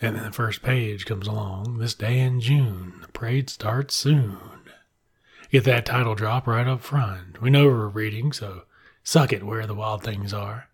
And 0.00 0.16
then 0.16 0.24
the 0.24 0.32
first 0.32 0.62
page 0.62 1.06
comes 1.06 1.26
along 1.26 1.78
this 1.78 1.94
day 1.94 2.20
in 2.20 2.40
June. 2.40 2.94
The 3.02 3.08
parade 3.08 3.50
starts 3.50 3.94
soon. 3.94 4.38
Get 5.50 5.64
that 5.64 5.84
title 5.84 6.14
drop 6.14 6.46
right 6.46 6.66
up 6.66 6.80
front. 6.80 7.42
We 7.42 7.50
know 7.50 7.66
we're 7.66 7.88
reading, 7.88 8.32
so 8.32 8.62
suck 9.02 9.32
it 9.32 9.42
where 9.42 9.66
the 9.66 9.74
wild 9.74 10.04
things 10.04 10.32
are. 10.32 10.68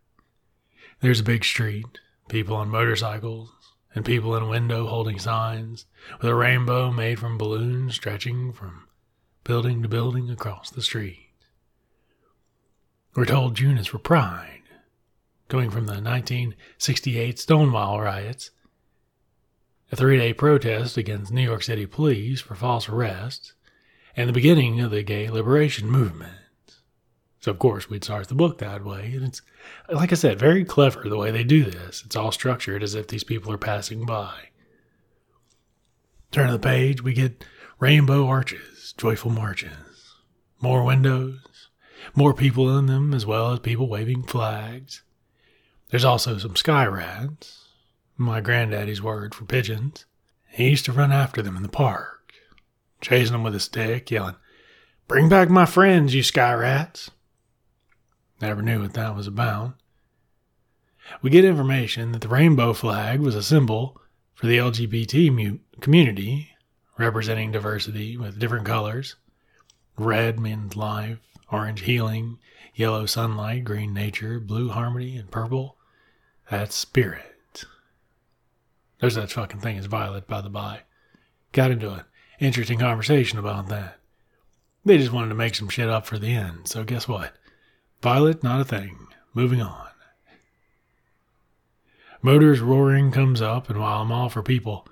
There's 1.00 1.20
a 1.20 1.24
big 1.24 1.44
street, 1.44 1.98
people 2.28 2.56
on 2.56 2.68
motorcycles, 2.68 3.52
and 3.94 4.04
people 4.04 4.36
in 4.36 4.42
a 4.42 4.48
window 4.48 4.86
holding 4.86 5.18
signs, 5.18 5.86
with 6.20 6.30
a 6.30 6.34
rainbow 6.34 6.90
made 6.90 7.18
from 7.18 7.38
balloons 7.38 7.94
stretching 7.94 8.52
from 8.52 8.86
building 9.44 9.82
to 9.82 9.88
building 9.88 10.28
across 10.30 10.70
the 10.70 10.82
street. 10.82 11.30
We're 13.14 13.24
told 13.24 13.54
June 13.54 13.78
is 13.78 13.86
for 13.86 13.98
pride, 13.98 14.64
going 15.48 15.70
from 15.70 15.86
the 15.86 15.94
1968 15.94 17.38
Stonewall 17.38 18.02
riots, 18.02 18.50
a 19.90 19.96
three 19.96 20.18
day 20.18 20.34
protest 20.34 20.98
against 20.98 21.32
New 21.32 21.40
York 21.40 21.62
City 21.62 21.86
police 21.86 22.42
for 22.42 22.54
false 22.54 22.90
arrests, 22.90 23.54
and 24.16 24.28
the 24.28 24.32
beginning 24.32 24.80
of 24.80 24.90
the 24.90 25.02
gay 25.02 25.28
liberation 25.28 25.90
movement. 25.90 26.32
So, 27.40 27.50
of 27.52 27.58
course, 27.58 27.88
we'd 27.88 28.02
start 28.02 28.28
the 28.28 28.34
book 28.34 28.58
that 28.58 28.84
way. 28.84 29.12
And 29.14 29.24
it's, 29.24 29.42
like 29.88 30.10
I 30.10 30.16
said, 30.16 30.38
very 30.38 30.64
clever 30.64 31.08
the 31.08 31.18
way 31.18 31.30
they 31.30 31.44
do 31.44 31.64
this. 31.64 32.02
It's 32.04 32.16
all 32.16 32.32
structured 32.32 32.82
as 32.82 32.94
if 32.94 33.06
these 33.06 33.24
people 33.24 33.52
are 33.52 33.58
passing 33.58 34.04
by. 34.04 34.48
Turn 36.32 36.46
of 36.46 36.52
the 36.52 36.58
page, 36.58 37.02
we 37.02 37.12
get 37.12 37.44
rainbow 37.78 38.26
arches, 38.26 38.94
joyful 38.96 39.30
marches, 39.30 40.14
more 40.60 40.82
windows, 40.82 41.68
more 42.14 42.34
people 42.34 42.76
in 42.78 42.86
them, 42.86 43.14
as 43.14 43.24
well 43.24 43.52
as 43.52 43.60
people 43.60 43.88
waving 43.88 44.24
flags. 44.24 45.02
There's 45.90 46.04
also 46.04 46.38
some 46.38 46.56
sky 46.56 46.84
rats, 46.86 47.68
my 48.16 48.40
granddaddy's 48.40 49.02
word 49.02 49.34
for 49.34 49.44
pigeons. 49.44 50.04
He 50.48 50.70
used 50.70 50.84
to 50.86 50.92
run 50.92 51.12
after 51.12 51.42
them 51.42 51.56
in 51.56 51.62
the 51.62 51.68
park, 51.68 52.15
chasing 53.00 53.32
them 53.32 53.42
with 53.42 53.54
a 53.54 53.60
stick, 53.60 54.10
yelling, 54.10 54.36
Bring 55.08 55.28
back 55.28 55.48
my 55.48 55.66
friends, 55.66 56.14
you 56.14 56.22
sky 56.24 56.52
rats. 56.52 57.12
Never 58.40 58.60
knew 58.60 58.82
what 58.82 58.94
that 58.94 59.14
was 59.14 59.28
about. 59.28 59.74
We 61.22 61.30
get 61.30 61.44
information 61.44 62.10
that 62.12 62.22
the 62.22 62.28
rainbow 62.28 62.72
flag 62.72 63.20
was 63.20 63.36
a 63.36 63.42
symbol 63.42 64.00
for 64.34 64.46
the 64.46 64.58
LGBT 64.58 65.60
community, 65.80 66.50
representing 66.98 67.52
diversity 67.52 68.16
with 68.16 68.40
different 68.40 68.66
colors. 68.66 69.14
Red 69.96 70.40
means 70.40 70.76
life, 70.76 71.18
orange 71.52 71.82
healing, 71.82 72.38
yellow 72.74 73.06
sunlight, 73.06 73.64
green 73.64 73.94
nature, 73.94 74.40
blue 74.40 74.70
harmony, 74.70 75.16
and 75.16 75.30
purple, 75.30 75.76
that's 76.50 76.74
spirit. 76.74 77.64
There's 79.00 79.14
that 79.14 79.30
fucking 79.30 79.60
thing 79.60 79.78
as 79.78 79.86
violet, 79.86 80.26
by 80.26 80.40
the 80.40 80.48
by. 80.48 80.80
Got 81.52 81.70
into 81.70 81.92
an 81.92 82.04
interesting 82.40 82.78
conversation 82.78 83.38
about 83.38 83.68
that. 83.68 83.98
They 84.84 84.98
just 84.98 85.12
wanted 85.12 85.30
to 85.30 85.34
make 85.34 85.54
some 85.54 85.68
shit 85.68 85.88
up 85.88 86.06
for 86.06 86.18
the 86.18 86.34
end, 86.34 86.68
so 86.68 86.84
guess 86.84 87.08
what? 87.08 87.32
Violet, 88.02 88.42
not 88.42 88.60
a 88.60 88.64
thing. 88.64 89.08
Moving 89.34 89.60
on. 89.60 89.88
Motors 92.22 92.60
roaring 92.60 93.12
comes 93.12 93.42
up, 93.42 93.68
and 93.68 93.80
while 93.80 94.02
I'm 94.02 94.12
all 94.12 94.28
for 94.28 94.42
people 94.42 94.86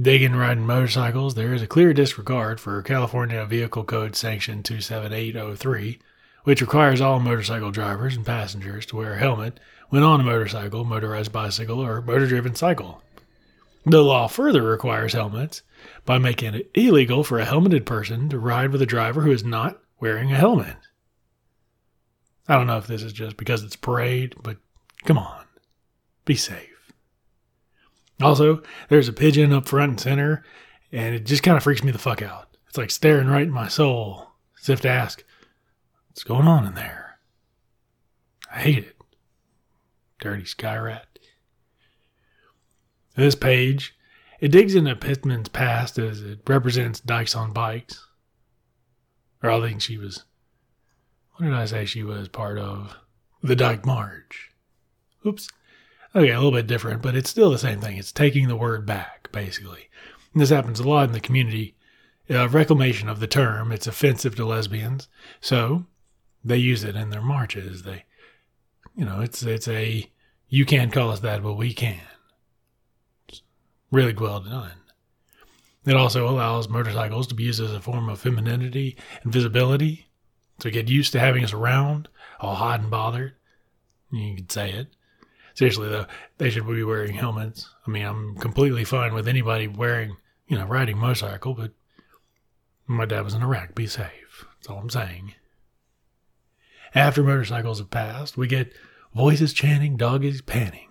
digging 0.00 0.34
riding 0.34 0.66
motorcycles, 0.66 1.34
there 1.34 1.54
is 1.54 1.62
a 1.62 1.66
clear 1.66 1.94
disregard 1.94 2.60
for 2.60 2.82
California 2.82 3.44
Vehicle 3.46 3.84
Code 3.84 4.14
Section 4.14 4.62
27803, 4.62 5.98
which 6.44 6.60
requires 6.60 7.00
all 7.00 7.18
motorcycle 7.18 7.70
drivers 7.70 8.16
and 8.16 8.24
passengers 8.24 8.86
to 8.86 8.96
wear 8.96 9.14
a 9.14 9.18
helmet 9.18 9.58
when 9.88 10.02
on 10.02 10.20
a 10.20 10.24
motorcycle, 10.24 10.84
motorized 10.84 11.32
bicycle, 11.32 11.82
or 11.82 12.02
motor 12.02 12.26
driven 12.26 12.54
cycle. 12.54 13.02
The 13.84 14.02
law 14.02 14.26
further 14.26 14.62
requires 14.62 15.12
helmets 15.12 15.62
by 16.06 16.18
making 16.18 16.54
it 16.54 16.70
illegal 16.74 17.24
for 17.24 17.38
a 17.38 17.44
helmeted 17.44 17.84
person 17.84 18.28
to 18.30 18.38
ride 18.38 18.70
with 18.70 18.80
a 18.80 18.86
driver 18.86 19.22
who 19.22 19.32
is 19.32 19.44
not 19.44 19.80
wearing 20.00 20.32
a 20.32 20.36
helmet. 20.36 20.76
I 22.48 22.54
don't 22.54 22.68
know 22.68 22.78
if 22.78 22.86
this 22.86 23.02
is 23.02 23.12
just 23.12 23.36
because 23.36 23.64
it's 23.64 23.76
parade, 23.76 24.36
but 24.42 24.56
come 25.04 25.18
on, 25.18 25.44
be 26.24 26.36
safe. 26.36 26.92
Also, 28.22 28.62
there's 28.88 29.08
a 29.08 29.12
pigeon 29.12 29.52
up 29.52 29.68
front 29.68 29.90
and 29.90 30.00
center, 30.00 30.44
and 30.92 31.14
it 31.14 31.26
just 31.26 31.42
kind 31.42 31.56
of 31.56 31.62
freaks 31.64 31.82
me 31.82 31.90
the 31.90 31.98
fuck 31.98 32.22
out. 32.22 32.56
It's 32.68 32.78
like 32.78 32.90
staring 32.90 33.26
right 33.26 33.42
in 33.42 33.50
my 33.50 33.68
soul, 33.68 34.28
as 34.62 34.68
if 34.68 34.80
to 34.82 34.88
ask, 34.88 35.24
what's 36.08 36.22
going 36.22 36.46
on 36.46 36.64
in 36.64 36.74
there? 36.74 37.18
I 38.54 38.60
hate 38.60 38.84
it. 38.84 38.96
Dirty 40.20 40.44
sky 40.44 40.78
rat. 40.78 41.18
This 43.16 43.34
page, 43.34 43.95
it 44.40 44.48
digs 44.48 44.74
into 44.74 44.94
Pitman's 44.96 45.48
past 45.48 45.98
as 45.98 46.22
it 46.22 46.40
represents 46.46 47.00
dykes 47.00 47.34
on 47.34 47.52
bikes. 47.52 48.06
Or 49.42 49.50
I 49.50 49.60
think 49.60 49.80
she 49.80 49.98
was 49.98 50.24
what 51.36 51.44
did 51.44 51.54
I 51.54 51.66
say 51.66 51.84
she 51.84 52.02
was 52.02 52.28
part 52.28 52.58
of? 52.58 52.96
The 53.42 53.56
Dyke 53.56 53.84
March. 53.84 54.50
Oops. 55.24 55.48
Okay, 56.14 56.30
a 56.30 56.36
little 56.36 56.50
bit 56.50 56.66
different, 56.66 57.02
but 57.02 57.14
it's 57.14 57.28
still 57.28 57.50
the 57.50 57.58
same 57.58 57.80
thing. 57.80 57.98
It's 57.98 58.10
taking 58.10 58.48
the 58.48 58.56
word 58.56 58.86
back, 58.86 59.30
basically. 59.32 59.90
And 60.32 60.40
this 60.40 60.48
happens 60.48 60.80
a 60.80 60.88
lot 60.88 61.08
in 61.08 61.12
the 61.12 61.20
community 61.20 61.76
uh, 62.30 62.48
reclamation 62.48 63.10
of 63.10 63.20
the 63.20 63.26
term. 63.26 63.70
It's 63.70 63.86
offensive 63.86 64.34
to 64.36 64.46
lesbians, 64.46 65.08
so 65.40 65.84
they 66.42 66.56
use 66.56 66.84
it 66.84 66.96
in 66.96 67.10
their 67.10 67.22
marches. 67.22 67.82
They, 67.82 68.04
you 68.94 69.04
know, 69.04 69.20
it's 69.20 69.42
it's 69.42 69.68
a 69.68 70.10
you 70.48 70.64
can't 70.64 70.92
call 70.92 71.10
us 71.10 71.20
that, 71.20 71.42
but 71.42 71.54
we 71.54 71.74
can. 71.74 72.00
Really 73.90 74.14
well 74.14 74.40
done. 74.40 74.72
It 75.84 75.94
also 75.94 76.28
allows 76.28 76.68
motorcycles 76.68 77.28
to 77.28 77.34
be 77.34 77.44
used 77.44 77.60
as 77.60 77.72
a 77.72 77.80
form 77.80 78.08
of 78.08 78.20
femininity 78.20 78.96
and 79.22 79.32
visibility 79.32 80.06
so 80.60 80.70
get 80.70 80.88
used 80.88 81.12
to 81.12 81.20
having 81.20 81.44
us 81.44 81.52
around, 81.52 82.08
all 82.40 82.54
hot 82.54 82.80
and 82.80 82.90
bothered. 82.90 83.34
You 84.10 84.34
could 84.34 84.50
say 84.50 84.70
it. 84.70 84.88
Seriously, 85.54 85.88
though, 85.88 86.06
they 86.38 86.50
should 86.50 86.66
be 86.66 86.82
wearing 86.82 87.14
helmets. 87.14 87.68
I 87.86 87.90
mean, 87.90 88.04
I'm 88.04 88.36
completely 88.36 88.84
fine 88.84 89.14
with 89.14 89.28
anybody 89.28 89.68
wearing, 89.68 90.16
you 90.48 90.58
know, 90.58 90.66
riding 90.66 90.98
motorcycle, 90.98 91.54
but 91.54 91.72
my 92.86 93.06
dad 93.06 93.24
was 93.24 93.34
in 93.34 93.42
Iraq. 93.42 93.74
Be 93.74 93.86
safe. 93.86 94.44
That's 94.56 94.68
all 94.68 94.78
I'm 94.78 94.90
saying. 94.90 95.34
After 96.94 97.22
motorcycles 97.22 97.78
have 97.78 97.90
passed, 97.90 98.36
we 98.36 98.46
get 98.46 98.72
voices 99.14 99.52
chanting, 99.52 99.96
doggies 99.96 100.42
panning. 100.42 100.88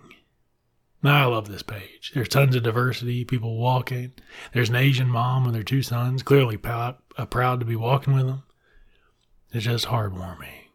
Now, 1.02 1.28
I 1.28 1.34
love 1.34 1.48
this 1.48 1.62
page. 1.62 2.12
There's 2.14 2.28
tons 2.28 2.56
of 2.56 2.62
diversity, 2.62 3.24
people 3.24 3.58
walking. 3.58 4.12
There's 4.52 4.70
an 4.70 4.76
Asian 4.76 5.08
mom 5.08 5.44
and 5.46 5.54
their 5.54 5.62
two 5.62 5.82
sons, 5.82 6.22
clearly 6.22 6.56
proud, 6.56 6.96
uh, 7.16 7.26
proud 7.26 7.60
to 7.60 7.66
be 7.66 7.76
walking 7.76 8.14
with 8.14 8.26
them. 8.26 8.42
It's 9.52 9.64
just 9.64 9.86
heartwarming. 9.86 10.66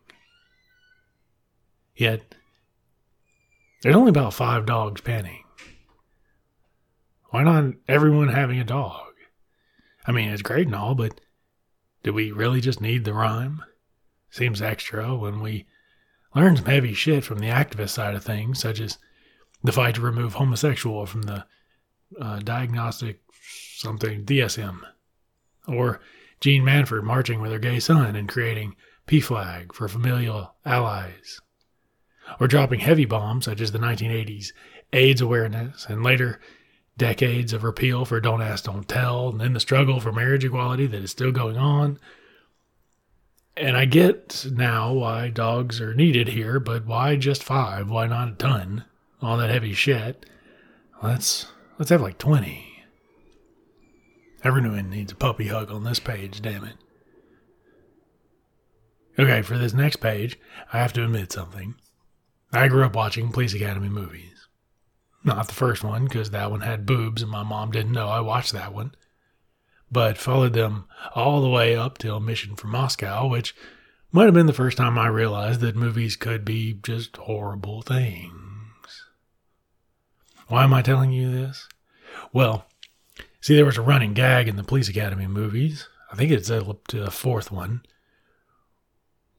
Yet, 1.96 2.36
there's 3.82 3.96
only 3.96 4.10
about 4.10 4.34
five 4.34 4.66
dogs 4.66 5.02
penning. 5.02 5.44
Why 7.30 7.44
not 7.44 7.74
everyone 7.88 8.30
having 8.30 8.60
a 8.60 8.64
dog? 8.64 9.14
I 10.06 10.12
mean, 10.12 10.30
it's 10.30 10.42
great 10.42 10.68
and 10.68 10.76
all, 10.76 10.96
but 10.96 11.20
do 12.04 12.14
we 12.14 12.32
really 12.32 12.62
just 12.62 12.82
need 12.82 13.06
the 13.06 13.14
rhyme? 13.14 13.64
Seems 14.30 14.62
extra 14.62 15.16
when 15.16 15.42
we 15.42 15.68
learn 16.36 16.56
some 16.58 16.66
heavy 16.66 16.94
shit 16.94 17.24
from 17.24 17.40
the 17.40 17.48
activist 17.48 17.90
side 17.90 18.16
of 18.16 18.24
things, 18.24 18.60
such 18.60 18.80
as 18.80 18.98
the 19.64 19.72
fight 19.72 19.96
to 19.96 20.02
remove 20.02 20.34
homosexual 20.34 21.06
from 21.06 21.24
the 21.24 21.46
uh, 22.20 22.40
diagnostic 22.40 23.22
something 23.76 24.26
DSM, 24.26 24.82
or 25.68 26.00
Jeanne 26.40 26.64
Manford 26.64 27.04
marching 27.04 27.42
with 27.42 27.52
her 27.52 27.60
gay 27.60 27.80
son 27.80 28.16
and 28.16 28.28
creating 28.28 28.76
PFLAG 29.08 29.74
for 29.74 29.88
familial 29.88 30.56
allies, 30.66 31.40
or 32.40 32.48
dropping 32.48 32.80
heavy 32.80 33.06
bombs 33.06 33.46
such 33.46 33.62
as 33.62 33.72
the 33.72 33.80
1980s 33.80 34.52
AIDS 34.94 35.22
awareness 35.22 35.86
and 35.88 36.04
later 36.04 36.40
decades 36.98 37.54
of 37.54 37.64
repeal 37.64 38.06
for 38.06 38.20
Don't 38.20 38.42
Ask, 38.42 38.66
Don't 38.66 38.88
Tell, 38.88 39.30
and 39.30 39.40
then 39.40 39.54
the 39.54 39.60
struggle 39.60 40.00
for 40.00 40.12
marriage 40.12 40.46
equality 40.46 40.88
that 40.88 41.04
is 41.04 41.12
still 41.12 41.32
going 41.32 41.58
on. 41.58 42.00
And 43.58 43.76
I 43.76 43.86
get 43.86 44.46
now 44.52 44.94
why 44.94 45.30
dogs 45.30 45.82
are 45.82 45.94
needed 45.94 46.30
here, 46.30 46.60
but 46.60 46.86
why 46.86 47.16
just 47.16 47.44
five? 47.44 47.90
Why 47.90 48.08
not 48.08 48.30
a 48.30 48.34
ton? 48.34 48.86
All 49.22 49.38
that 49.38 49.50
heavy 49.50 49.74
shit. 49.74 50.26
Let's 51.04 51.48
let's 51.78 51.90
have 51.90 52.02
like 52.02 52.18
twenty. 52.18 52.68
Everyone 54.44 54.90
needs 54.90 55.12
a 55.12 55.16
puppy 55.16 55.48
hug 55.48 55.72
on 55.72 55.84
this 55.84 56.00
page, 56.00 56.42
damn 56.42 56.64
it. 56.64 56.76
Okay, 59.20 59.44
for 59.44 59.58
this 59.58 59.74
next 59.74 59.98
page, 59.98 60.40
I 60.74 60.80
have 60.80 60.94
to 60.94 61.04
admit 61.04 61.32
something. 61.32 61.76
I 62.52 62.68
grew 62.68 62.84
up 62.84 62.96
watching 62.96 63.32
Police 63.32 63.54
Academy 63.54 63.90
movies. 63.90 64.48
Not 65.24 65.48
the 65.48 65.54
first 65.54 65.84
one, 65.84 66.06
because 66.06 66.32
that 66.32 66.50
one 66.50 66.62
had 66.62 66.88
boobs 66.88 67.22
and 67.22 67.30
my 67.30 67.44
mom 67.44 67.72
didn't 67.72 67.92
know 67.92 68.08
I 68.08 68.22
watched 68.22 68.54
that 68.54 68.74
one. 68.74 68.96
But 69.92 70.18
followed 70.18 70.54
them 70.54 70.86
all 71.14 71.42
the 71.42 71.50
way 71.50 71.76
up 71.76 72.00
till 72.00 72.20
Mission 72.20 72.56
from 72.56 72.72
Moscow, 72.72 73.28
which 73.28 73.56
might 74.12 74.26
have 74.26 74.34
been 74.34 74.48
the 74.48 74.54
first 74.54 74.78
time 74.78 74.98
I 74.98 75.08
realized 75.08 75.60
that 75.62 75.76
movies 75.76 76.16
could 76.16 76.44
be 76.44 76.74
just 76.74 77.16
horrible 77.18 77.84
things. 77.84 78.41
Why 80.52 80.64
am 80.64 80.74
I 80.74 80.82
telling 80.82 81.12
you 81.12 81.32
this? 81.32 81.68
Well, 82.34 82.66
see, 83.40 83.56
there 83.56 83.66
was 83.66 83.78
a 83.78 83.82
running 83.82 84.14
gag 84.14 84.48
in 84.48 84.56
the 84.56 84.64
Police 84.64 84.90
Academy 84.90 85.28
movies. 85.28 85.88
I 86.12 86.16
think 86.16 86.32
it's 86.32 86.52
up 86.52 86.88
to 86.88 87.00
the 87.00 87.12
fourth 87.12 87.52
one, 87.52 87.84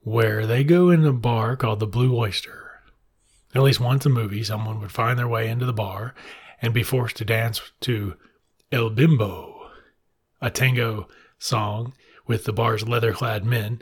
where 0.01 0.45
they 0.45 0.63
go 0.63 0.89
in 0.89 1.05
a 1.05 1.13
bar 1.13 1.55
called 1.55 1.79
the 1.79 1.87
Blue 1.87 2.17
Oyster 2.17 2.63
at 3.55 3.61
least 3.61 3.79
once 3.79 4.05
a 4.05 4.09
movie, 4.09 4.43
someone 4.43 4.79
would 4.79 4.91
find 4.91 5.17
their 5.17 5.27
way 5.27 5.47
into 5.47 5.65
the 5.65 5.73
bar 5.73 6.15
and 6.61 6.73
be 6.73 6.83
forced 6.83 7.17
to 7.17 7.25
dance 7.25 7.61
to 7.81 8.15
El 8.71 8.89
Bimbo, 8.89 9.69
a 10.41 10.49
tango 10.49 11.07
song 11.37 11.93
with 12.25 12.45
the 12.45 12.53
bar's 12.53 12.87
leather 12.87 13.13
clad 13.13 13.45
men. 13.45 13.81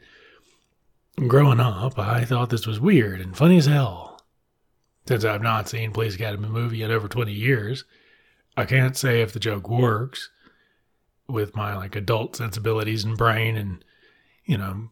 Growing 1.27 1.59
up, 1.59 1.97
I 1.97 2.25
thought 2.25 2.50
this 2.50 2.67
was 2.67 2.79
weird 2.79 3.21
and 3.21 3.38
funny 3.38 3.57
as 3.57 3.67
hell. 3.67 4.11
Since 5.07 5.25
I've 5.25 5.42
not 5.42 5.68
seen 5.68 5.92
Police 5.92 6.16
Academy 6.16 6.48
movie 6.48 6.83
in 6.83 6.92
over 6.92 7.07
20 7.07 7.31
years, 7.31 7.85
I 8.55 8.66
can't 8.66 8.96
say 8.96 9.22
if 9.22 9.33
the 9.33 9.40
joke 9.40 9.70
works 9.70 10.29
with 11.27 11.55
my 11.55 11.75
like 11.75 11.96
adult 11.96 12.35
sensibilities 12.35 13.03
and 13.03 13.18
brain 13.18 13.55
and, 13.57 13.83
you 14.46 14.57
know, 14.57 14.90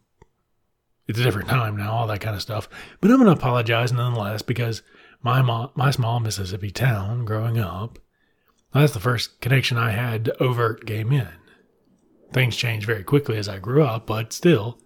it's 1.06 1.18
a 1.18 1.22
different 1.22 1.48
time 1.48 1.76
now, 1.76 1.92
all 1.92 2.06
that 2.06 2.20
kind 2.20 2.36
of 2.36 2.42
stuff. 2.42 2.68
But 3.00 3.10
I'm 3.10 3.18
going 3.18 3.26
to 3.26 3.38
apologize 3.38 3.92
nonetheless 3.92 4.42
because 4.42 4.82
my 5.22 5.42
mo- 5.42 5.72
my 5.74 5.90
small 5.90 6.20
Mississippi 6.20 6.70
town 6.70 7.24
growing 7.24 7.58
up, 7.58 7.98
that's 8.72 8.92
the 8.92 9.00
first 9.00 9.40
connection 9.40 9.76
I 9.76 9.90
had 9.90 10.24
to 10.26 10.42
overt 10.42 10.86
gay 10.86 11.04
men. 11.04 11.32
Things 12.32 12.56
changed 12.56 12.86
very 12.86 13.02
quickly 13.02 13.36
as 13.36 13.48
I 13.48 13.58
grew 13.58 13.82
up, 13.82 14.06
but 14.06 14.32
still, 14.32 14.78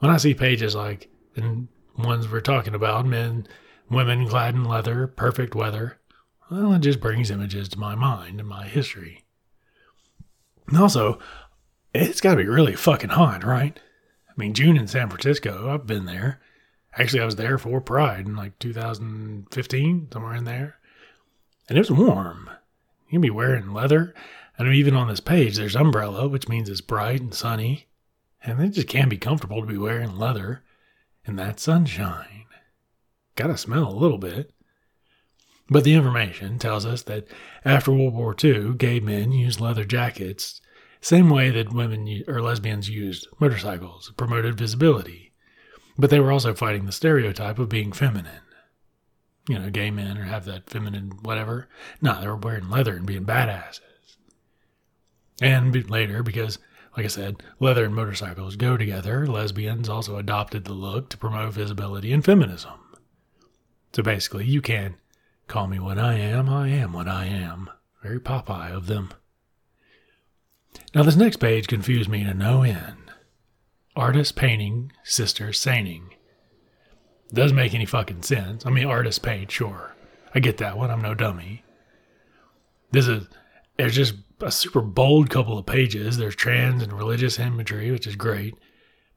when 0.00 0.10
I 0.10 0.18
see 0.18 0.34
pages 0.34 0.74
like 0.74 1.08
the 1.34 1.66
ones 1.96 2.28
we're 2.28 2.40
talking 2.40 2.74
about, 2.74 3.06
men, 3.06 3.46
women 3.90 4.28
clad 4.28 4.54
in 4.54 4.64
leather, 4.64 5.06
perfect 5.06 5.54
weather, 5.54 5.98
well, 6.50 6.72
it 6.72 6.80
just 6.80 7.00
brings 7.00 7.30
images 7.30 7.68
to 7.70 7.78
my 7.78 7.94
mind 7.94 8.40
and 8.40 8.48
my 8.48 8.66
history. 8.66 9.24
And 10.68 10.78
also, 10.78 11.18
it's 11.92 12.20
got 12.20 12.32
to 12.32 12.36
be 12.36 12.46
really 12.46 12.74
fucking 12.74 13.10
hot, 13.10 13.44
right? 13.44 13.78
I 14.28 14.32
mean, 14.36 14.54
June 14.54 14.76
in 14.76 14.86
San 14.86 15.08
Francisco, 15.08 15.70
I've 15.72 15.86
been 15.86 16.06
there. 16.06 16.40
Actually, 16.96 17.22
I 17.22 17.26
was 17.26 17.36
there 17.36 17.58
for 17.58 17.80
Pride 17.80 18.26
in 18.26 18.36
like 18.36 18.58
2015, 18.58 20.08
somewhere 20.12 20.34
in 20.34 20.44
there. 20.44 20.76
And 21.68 21.78
it 21.78 21.80
was 21.80 21.90
warm. 21.90 22.50
You 23.06 23.12
can 23.12 23.20
be 23.20 23.30
wearing 23.30 23.72
leather. 23.72 24.14
And 24.58 24.72
even 24.74 24.94
on 24.94 25.08
this 25.08 25.20
page, 25.20 25.56
there's 25.56 25.76
umbrella, 25.76 26.28
which 26.28 26.48
means 26.48 26.68
it's 26.68 26.80
bright 26.80 27.20
and 27.20 27.34
sunny. 27.34 27.86
And 28.42 28.60
it 28.60 28.70
just 28.70 28.88
can't 28.88 29.10
be 29.10 29.18
comfortable 29.18 29.60
to 29.60 29.66
be 29.66 29.78
wearing 29.78 30.16
leather 30.16 30.62
in 31.24 31.36
that 31.36 31.60
sunshine. 31.60 32.39
Gotta 33.36 33.56
smell 33.56 33.88
a 33.88 33.94
little 33.94 34.18
bit. 34.18 34.52
But 35.68 35.84
the 35.84 35.94
information 35.94 36.58
tells 36.58 36.84
us 36.84 37.02
that 37.04 37.28
after 37.64 37.92
World 37.92 38.14
War 38.14 38.34
II, 38.42 38.74
gay 38.74 38.98
men 38.98 39.30
used 39.30 39.60
leather 39.60 39.84
jackets 39.84 40.60
same 41.00 41.30
way 41.30 41.50
that 41.50 41.72
women 41.72 42.22
or 42.28 42.42
lesbians 42.42 42.90
used 42.90 43.26
motorcycles, 43.38 44.12
promoted 44.16 44.58
visibility. 44.58 45.32
But 45.96 46.10
they 46.10 46.20
were 46.20 46.32
also 46.32 46.54
fighting 46.54 46.84
the 46.84 46.92
stereotype 46.92 47.58
of 47.58 47.68
being 47.68 47.92
feminine. 47.92 48.42
You 49.48 49.58
know, 49.58 49.70
gay 49.70 49.90
men 49.90 50.18
or 50.18 50.24
have 50.24 50.44
that 50.44 50.68
feminine 50.68 51.12
whatever. 51.22 51.68
No, 52.02 52.20
they 52.20 52.26
were 52.26 52.36
wearing 52.36 52.68
leather 52.68 52.96
and 52.96 53.06
being 53.06 53.24
badasses. 53.24 53.80
And 55.40 55.90
later, 55.90 56.22
because, 56.22 56.58
like 56.96 57.06
I 57.06 57.08
said, 57.08 57.42
leather 57.58 57.86
and 57.86 57.94
motorcycles 57.94 58.56
go 58.56 58.76
together, 58.76 59.26
lesbians 59.26 59.88
also 59.88 60.16
adopted 60.16 60.66
the 60.66 60.74
look 60.74 61.08
to 61.10 61.16
promote 61.16 61.54
visibility 61.54 62.12
and 62.12 62.22
feminism. 62.22 62.79
So 63.92 64.02
basically, 64.02 64.44
you 64.46 64.60
can 64.60 64.96
call 65.48 65.66
me 65.66 65.78
what 65.78 65.98
I 65.98 66.14
am, 66.14 66.48
I 66.48 66.68
am 66.68 66.92
what 66.92 67.08
I 67.08 67.26
am. 67.26 67.70
Very 68.02 68.20
Popeye 68.20 68.72
of 68.72 68.86
them. 68.86 69.10
Now, 70.94 71.02
this 71.02 71.16
next 71.16 71.36
page 71.36 71.66
confused 71.66 72.08
me 72.08 72.24
to 72.24 72.32
no 72.32 72.62
end. 72.62 73.10
Artist 73.96 74.36
painting, 74.36 74.92
sister 75.02 75.52
seining. 75.52 76.14
Doesn't 77.32 77.56
make 77.56 77.74
any 77.74 77.86
fucking 77.86 78.22
sense. 78.22 78.64
I 78.64 78.70
mean, 78.70 78.86
artist 78.86 79.22
paint, 79.22 79.50
sure. 79.50 79.94
I 80.34 80.40
get 80.40 80.58
that 80.58 80.78
one. 80.78 80.90
I'm 80.90 81.02
no 81.02 81.14
dummy. 81.14 81.64
This 82.92 83.06
is, 83.06 83.26
there's 83.76 83.94
just 83.94 84.14
a 84.40 84.50
super 84.50 84.80
bold 84.80 85.30
couple 85.30 85.58
of 85.58 85.66
pages. 85.66 86.16
There's 86.16 86.36
trans 86.36 86.82
and 86.82 86.92
religious 86.92 87.38
imagery, 87.38 87.90
which 87.90 88.06
is 88.06 88.16
great. 88.16 88.54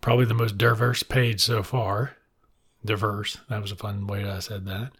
Probably 0.02 0.26
the 0.26 0.34
most 0.34 0.58
diverse 0.58 1.02
page 1.02 1.42
so 1.42 1.64
far. 1.64 2.18
Diverse. 2.86 3.38
That 3.50 3.62
was 3.62 3.72
a 3.72 3.76
fun 3.76 4.08
way 4.08 4.30
I 4.30 4.40
said 4.40 4.66
that. 4.66 4.92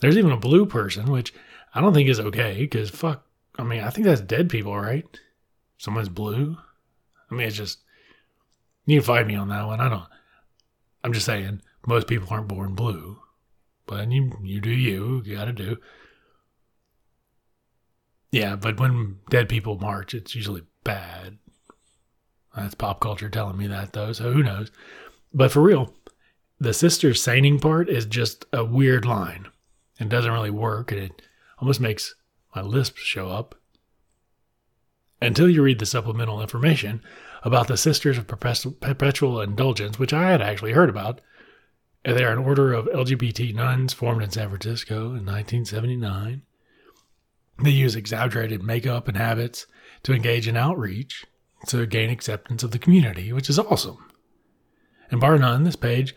There's 0.00 0.18
even 0.18 0.32
a 0.32 0.36
blue 0.36 0.66
person, 0.66 1.10
which 1.10 1.32
I 1.74 1.80
don't 1.80 1.94
think 1.94 2.08
is 2.08 2.20
okay 2.20 2.58
because 2.60 2.90
fuck. 2.90 3.24
I 3.56 3.62
mean, 3.62 3.80
I 3.82 3.90
think 3.90 4.06
that's 4.06 4.20
dead 4.20 4.50
people, 4.50 4.76
right? 4.76 5.06
someone's 5.84 6.08
blue. 6.08 6.56
I 7.30 7.34
mean, 7.34 7.46
it's 7.46 7.56
just 7.56 7.80
you 8.86 8.98
can 8.98 9.06
fight 9.06 9.26
me 9.26 9.34
on 9.34 9.48
that 9.48 9.66
one. 9.66 9.80
I 9.80 9.88
don't. 9.88 10.04
I'm 11.02 11.12
just 11.12 11.26
saying 11.26 11.60
most 11.86 12.06
people 12.06 12.28
aren't 12.30 12.48
born 12.48 12.74
blue, 12.74 13.18
but 13.86 14.10
you 14.10 14.32
you 14.42 14.60
do 14.60 14.70
you. 14.70 15.22
You 15.24 15.36
got 15.36 15.44
to 15.46 15.52
do. 15.52 15.76
Yeah, 18.32 18.56
but 18.56 18.80
when 18.80 19.18
dead 19.30 19.48
people 19.48 19.78
march, 19.78 20.14
it's 20.14 20.34
usually 20.34 20.62
bad. 20.82 21.38
That's 22.56 22.74
pop 22.74 23.00
culture 23.00 23.28
telling 23.28 23.56
me 23.56 23.66
that 23.68 23.92
though, 23.92 24.12
so 24.12 24.32
who 24.32 24.42
knows? 24.42 24.70
But 25.32 25.52
for 25.52 25.60
real, 25.60 25.92
the 26.58 26.74
sister's 26.74 27.22
seining 27.22 27.58
part 27.60 27.88
is 27.88 28.06
just 28.06 28.44
a 28.52 28.64
weird 28.64 29.04
line. 29.04 29.48
It 29.98 30.08
doesn't 30.08 30.32
really 30.32 30.50
work, 30.50 30.92
and 30.92 31.00
it 31.00 31.22
almost 31.58 31.80
makes 31.80 32.14
my 32.54 32.62
lisp 32.62 32.96
show 32.96 33.30
up 33.30 33.54
until 35.20 35.48
you 35.48 35.62
read 35.62 35.78
the 35.78 35.86
supplemental 35.86 36.40
information 36.40 37.02
about 37.42 37.68
the 37.68 37.76
Sisters 37.76 38.18
of 38.18 38.26
Perpetual 38.26 39.40
Indulgence, 39.40 39.98
which 39.98 40.12
I 40.12 40.30
had 40.30 40.42
actually 40.42 40.72
heard 40.72 40.88
about. 40.88 41.20
They 42.04 42.24
are 42.24 42.32
an 42.32 42.44
order 42.44 42.72
of 42.72 42.86
LGBT 42.86 43.54
nuns 43.54 43.92
formed 43.92 44.22
in 44.22 44.30
San 44.30 44.48
Francisco 44.48 45.06
in 45.06 45.24
1979. 45.24 46.42
They 47.62 47.70
use 47.70 47.96
exaggerated 47.96 48.62
makeup 48.62 49.08
and 49.08 49.16
habits 49.16 49.66
to 50.02 50.12
engage 50.12 50.48
in 50.48 50.56
outreach 50.56 51.24
to 51.68 51.86
gain 51.86 52.10
acceptance 52.10 52.62
of 52.62 52.72
the 52.72 52.78
community, 52.78 53.32
which 53.32 53.48
is 53.48 53.58
awesome. 53.58 54.04
And 55.10 55.20
bar 55.20 55.38
none, 55.38 55.64
this 55.64 55.76
page 55.76 56.14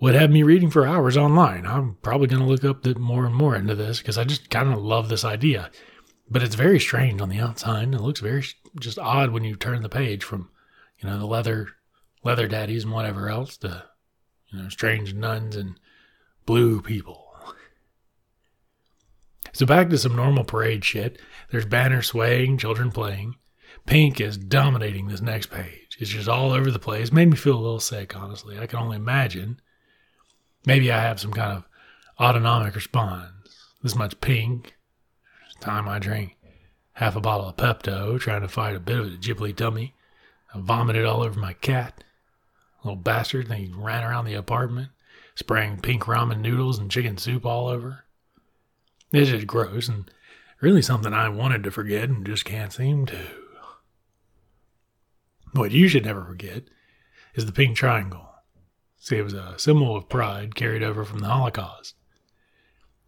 would 0.00 0.14
have 0.14 0.30
me 0.30 0.42
reading 0.42 0.70
for 0.70 0.86
hours 0.86 1.16
online. 1.16 1.66
I'm 1.66 1.96
probably 2.02 2.28
going 2.28 2.42
to 2.42 2.48
look 2.48 2.64
up 2.64 2.86
more 2.98 3.26
and 3.26 3.34
more 3.34 3.56
into 3.56 3.74
this 3.74 3.98
because 3.98 4.18
I 4.18 4.24
just 4.24 4.50
kind 4.50 4.72
of 4.72 4.80
love 4.80 5.08
this 5.08 5.24
idea. 5.24 5.70
But 6.30 6.42
it's 6.42 6.54
very 6.54 6.78
strange 6.78 7.20
on 7.20 7.28
the 7.28 7.40
outside. 7.40 7.94
It 7.94 8.00
looks 8.00 8.20
very 8.20 8.44
just 8.78 8.98
odd 8.98 9.30
when 9.30 9.44
you 9.44 9.56
turn 9.56 9.82
the 9.82 9.88
page 9.88 10.22
from, 10.22 10.50
you 10.98 11.08
know, 11.08 11.18
the 11.18 11.26
leather 11.26 11.68
leather 12.22 12.46
daddies 12.46 12.84
and 12.84 12.92
whatever 12.92 13.28
else 13.28 13.56
to, 13.58 13.84
you 14.48 14.58
know, 14.58 14.68
strange 14.68 15.14
nuns 15.14 15.56
and 15.56 15.78
blue 16.44 16.82
people. 16.82 17.24
So 19.52 19.66
back 19.66 19.88
to 19.90 19.98
some 19.98 20.14
normal 20.14 20.44
parade 20.44 20.84
shit. 20.84 21.20
There's 21.50 21.64
banners 21.64 22.06
swaying, 22.06 22.58
children 22.58 22.92
playing. 22.92 23.34
Pink 23.86 24.20
is 24.20 24.36
dominating 24.36 25.08
this 25.08 25.20
next 25.20 25.50
page. 25.50 25.96
It's 25.98 26.10
just 26.10 26.28
all 26.28 26.52
over 26.52 26.70
the 26.70 26.78
place. 26.78 27.10
Made 27.10 27.30
me 27.30 27.36
feel 27.36 27.56
a 27.56 27.60
little 27.60 27.80
sick, 27.80 28.14
honestly. 28.14 28.58
I 28.58 28.66
can 28.66 28.78
only 28.78 28.96
imagine. 28.96 29.60
Maybe 30.66 30.92
I 30.92 31.00
have 31.00 31.20
some 31.20 31.32
kind 31.32 31.56
of 31.56 31.64
autonomic 32.20 32.74
response. 32.74 33.32
This 33.82 33.94
much 33.94 34.20
pink. 34.20 34.74
Time 35.60 35.88
I 35.88 35.98
drink 35.98 36.36
half 36.92 37.16
a 37.16 37.20
bottle 37.20 37.48
of 37.48 37.56
Pepto, 37.56 38.18
trying 38.18 38.42
to 38.42 38.48
fight 38.48 38.74
a 38.74 38.80
bit 38.80 38.98
of 38.98 39.06
a 39.06 39.10
ghibli 39.10 39.54
tummy. 39.54 39.94
I 40.52 40.58
vomited 40.60 41.04
all 41.04 41.22
over 41.22 41.38
my 41.38 41.52
cat. 41.52 42.02
Little 42.84 42.96
bastard, 42.96 43.48
and 43.48 43.54
he 43.54 43.72
ran 43.72 44.04
around 44.04 44.24
the 44.24 44.34
apartment, 44.34 44.90
spraying 45.34 45.80
pink 45.80 46.04
ramen 46.04 46.40
noodles 46.40 46.78
and 46.78 46.90
chicken 46.90 47.16
soup 47.18 47.44
all 47.44 47.68
over. 47.68 48.04
It's 49.12 49.30
just 49.30 49.46
gross 49.46 49.88
and 49.88 50.10
really 50.60 50.82
something 50.82 51.12
I 51.12 51.28
wanted 51.28 51.62
to 51.64 51.70
forget 51.70 52.08
and 52.08 52.26
just 52.26 52.44
can't 52.44 52.72
seem 52.72 53.06
to. 53.06 53.18
What 55.52 55.70
you 55.70 55.88
should 55.88 56.04
never 56.04 56.24
forget 56.24 56.64
is 57.34 57.46
the 57.46 57.52
pink 57.52 57.76
triangle. 57.76 58.28
See, 58.98 59.16
it 59.16 59.22
was 59.22 59.34
a 59.34 59.54
symbol 59.58 59.96
of 59.96 60.08
pride 60.08 60.54
carried 60.54 60.82
over 60.82 61.04
from 61.04 61.20
the 61.20 61.28
Holocaust. 61.28 61.94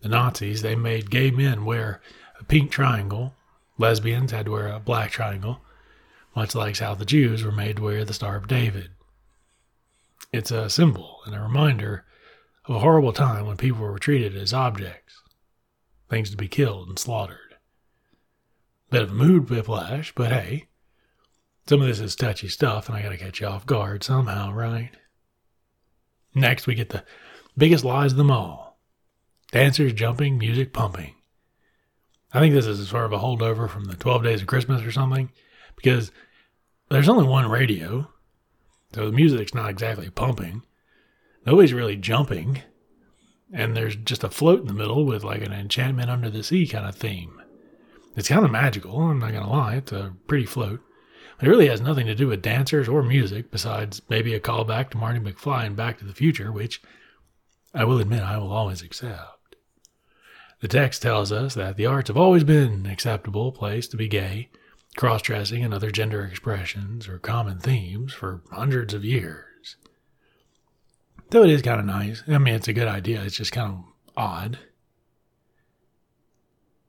The 0.02 0.08
Nazis, 0.08 0.62
they 0.62 0.76
made 0.76 1.10
gay 1.10 1.30
men 1.30 1.64
wear 1.64 2.00
a 2.38 2.44
pink 2.44 2.70
triangle. 2.70 3.34
Lesbians 3.76 4.30
had 4.30 4.46
to 4.46 4.52
wear 4.52 4.68
a 4.68 4.80
black 4.80 5.10
triangle, 5.10 5.60
much 6.34 6.54
like 6.54 6.78
how 6.78 6.94
the 6.94 7.04
Jews 7.04 7.42
were 7.42 7.52
made 7.52 7.76
to 7.76 7.82
wear 7.82 8.04
the 8.04 8.14
Star 8.14 8.36
of 8.36 8.48
David. 8.48 8.90
It's 10.32 10.50
a 10.50 10.70
symbol 10.70 11.18
and 11.26 11.34
a 11.34 11.40
reminder 11.40 12.04
of 12.66 12.76
a 12.76 12.80
horrible 12.80 13.12
time 13.12 13.46
when 13.46 13.56
people 13.56 13.80
were 13.80 13.98
treated 13.98 14.36
as 14.36 14.54
objects, 14.54 15.20
things 16.08 16.30
to 16.30 16.36
be 16.36 16.48
killed 16.48 16.88
and 16.88 16.98
slaughtered. 16.98 17.56
Bit 18.90 19.02
of 19.02 19.10
a 19.10 19.14
mood 19.14 19.50
whiplash, 19.50 20.12
but 20.14 20.30
hey, 20.30 20.68
some 21.66 21.82
of 21.82 21.88
this 21.88 22.00
is 22.00 22.16
touchy 22.16 22.48
stuff 22.48 22.88
and 22.88 22.96
I 22.96 23.02
gotta 23.02 23.16
catch 23.16 23.40
you 23.40 23.46
off 23.46 23.66
guard 23.66 24.02
somehow, 24.02 24.52
right? 24.52 24.90
Next, 26.34 26.66
we 26.66 26.74
get 26.74 26.90
the 26.90 27.04
biggest 27.56 27.84
lies 27.84 28.12
of 28.12 28.18
them 28.18 28.30
all 28.30 28.70
dancers 29.52 29.92
jumping, 29.92 30.38
music 30.38 30.72
pumping. 30.72 31.14
I 32.32 32.38
think 32.38 32.54
this 32.54 32.66
is 32.66 32.88
sort 32.88 33.04
of 33.04 33.12
a 33.12 33.18
holdover 33.18 33.68
from 33.68 33.86
the 33.86 33.96
12 33.96 34.22
Days 34.22 34.40
of 34.42 34.46
Christmas 34.46 34.82
or 34.82 34.92
something, 34.92 35.30
because 35.76 36.12
there's 36.88 37.08
only 37.08 37.26
one 37.26 37.50
radio, 37.50 38.08
so 38.94 39.06
the 39.06 39.12
music's 39.12 39.54
not 39.54 39.70
exactly 39.70 40.10
pumping. 40.10 40.62
Nobody's 41.44 41.72
really 41.72 41.96
jumping, 41.96 42.62
and 43.52 43.76
there's 43.76 43.96
just 43.96 44.22
a 44.22 44.30
float 44.30 44.60
in 44.60 44.66
the 44.66 44.72
middle 44.72 45.04
with 45.04 45.24
like 45.24 45.42
an 45.42 45.52
enchantment 45.52 46.10
under 46.10 46.30
the 46.30 46.44
sea 46.44 46.66
kind 46.66 46.86
of 46.86 46.94
theme. 46.94 47.42
It's 48.16 48.28
kind 48.28 48.44
of 48.44 48.50
magical, 48.50 49.00
I'm 49.00 49.18
not 49.18 49.32
going 49.32 49.44
to 49.44 49.50
lie, 49.50 49.76
it's 49.76 49.92
a 49.92 50.14
pretty 50.26 50.46
float. 50.46 50.80
It 51.42 51.48
really 51.48 51.68
has 51.68 51.80
nothing 51.80 52.06
to 52.06 52.14
do 52.14 52.28
with 52.28 52.42
dancers 52.42 52.86
or 52.86 53.02
music, 53.02 53.50
besides 53.50 54.02
maybe 54.10 54.34
a 54.34 54.40
callback 54.40 54.90
to 54.90 54.98
Marty 54.98 55.20
McFly 55.20 55.64
and 55.64 55.74
Back 55.74 55.98
to 55.98 56.04
the 56.04 56.12
Future, 56.12 56.52
which 56.52 56.82
I 57.74 57.84
will 57.84 57.98
admit 57.98 58.22
I 58.22 58.36
will 58.36 58.52
always 58.52 58.82
accept. 58.82 59.56
The 60.60 60.68
text 60.68 61.00
tells 61.00 61.32
us 61.32 61.54
that 61.54 61.78
the 61.78 61.86
arts 61.86 62.08
have 62.08 62.18
always 62.18 62.44
been 62.44 62.72
an 62.72 62.86
acceptable 62.86 63.52
place 63.52 63.88
to 63.88 63.96
be 63.96 64.06
gay. 64.06 64.50
Cross 64.96 65.22
dressing 65.22 65.64
and 65.64 65.72
other 65.72 65.90
gender 65.90 66.22
expressions 66.26 67.08
are 67.08 67.18
common 67.18 67.58
themes 67.58 68.12
for 68.12 68.42
hundreds 68.52 68.92
of 68.92 69.04
years. 69.04 69.76
Though 71.30 71.44
it 71.44 71.50
is 71.50 71.62
kind 71.62 71.80
of 71.80 71.86
nice. 71.86 72.22
I 72.28 72.36
mean, 72.36 72.54
it's 72.54 72.68
a 72.68 72.74
good 72.74 72.88
idea. 72.88 73.22
It's 73.22 73.36
just 73.36 73.52
kind 73.52 73.72
of 73.72 73.84
odd. 74.14 74.58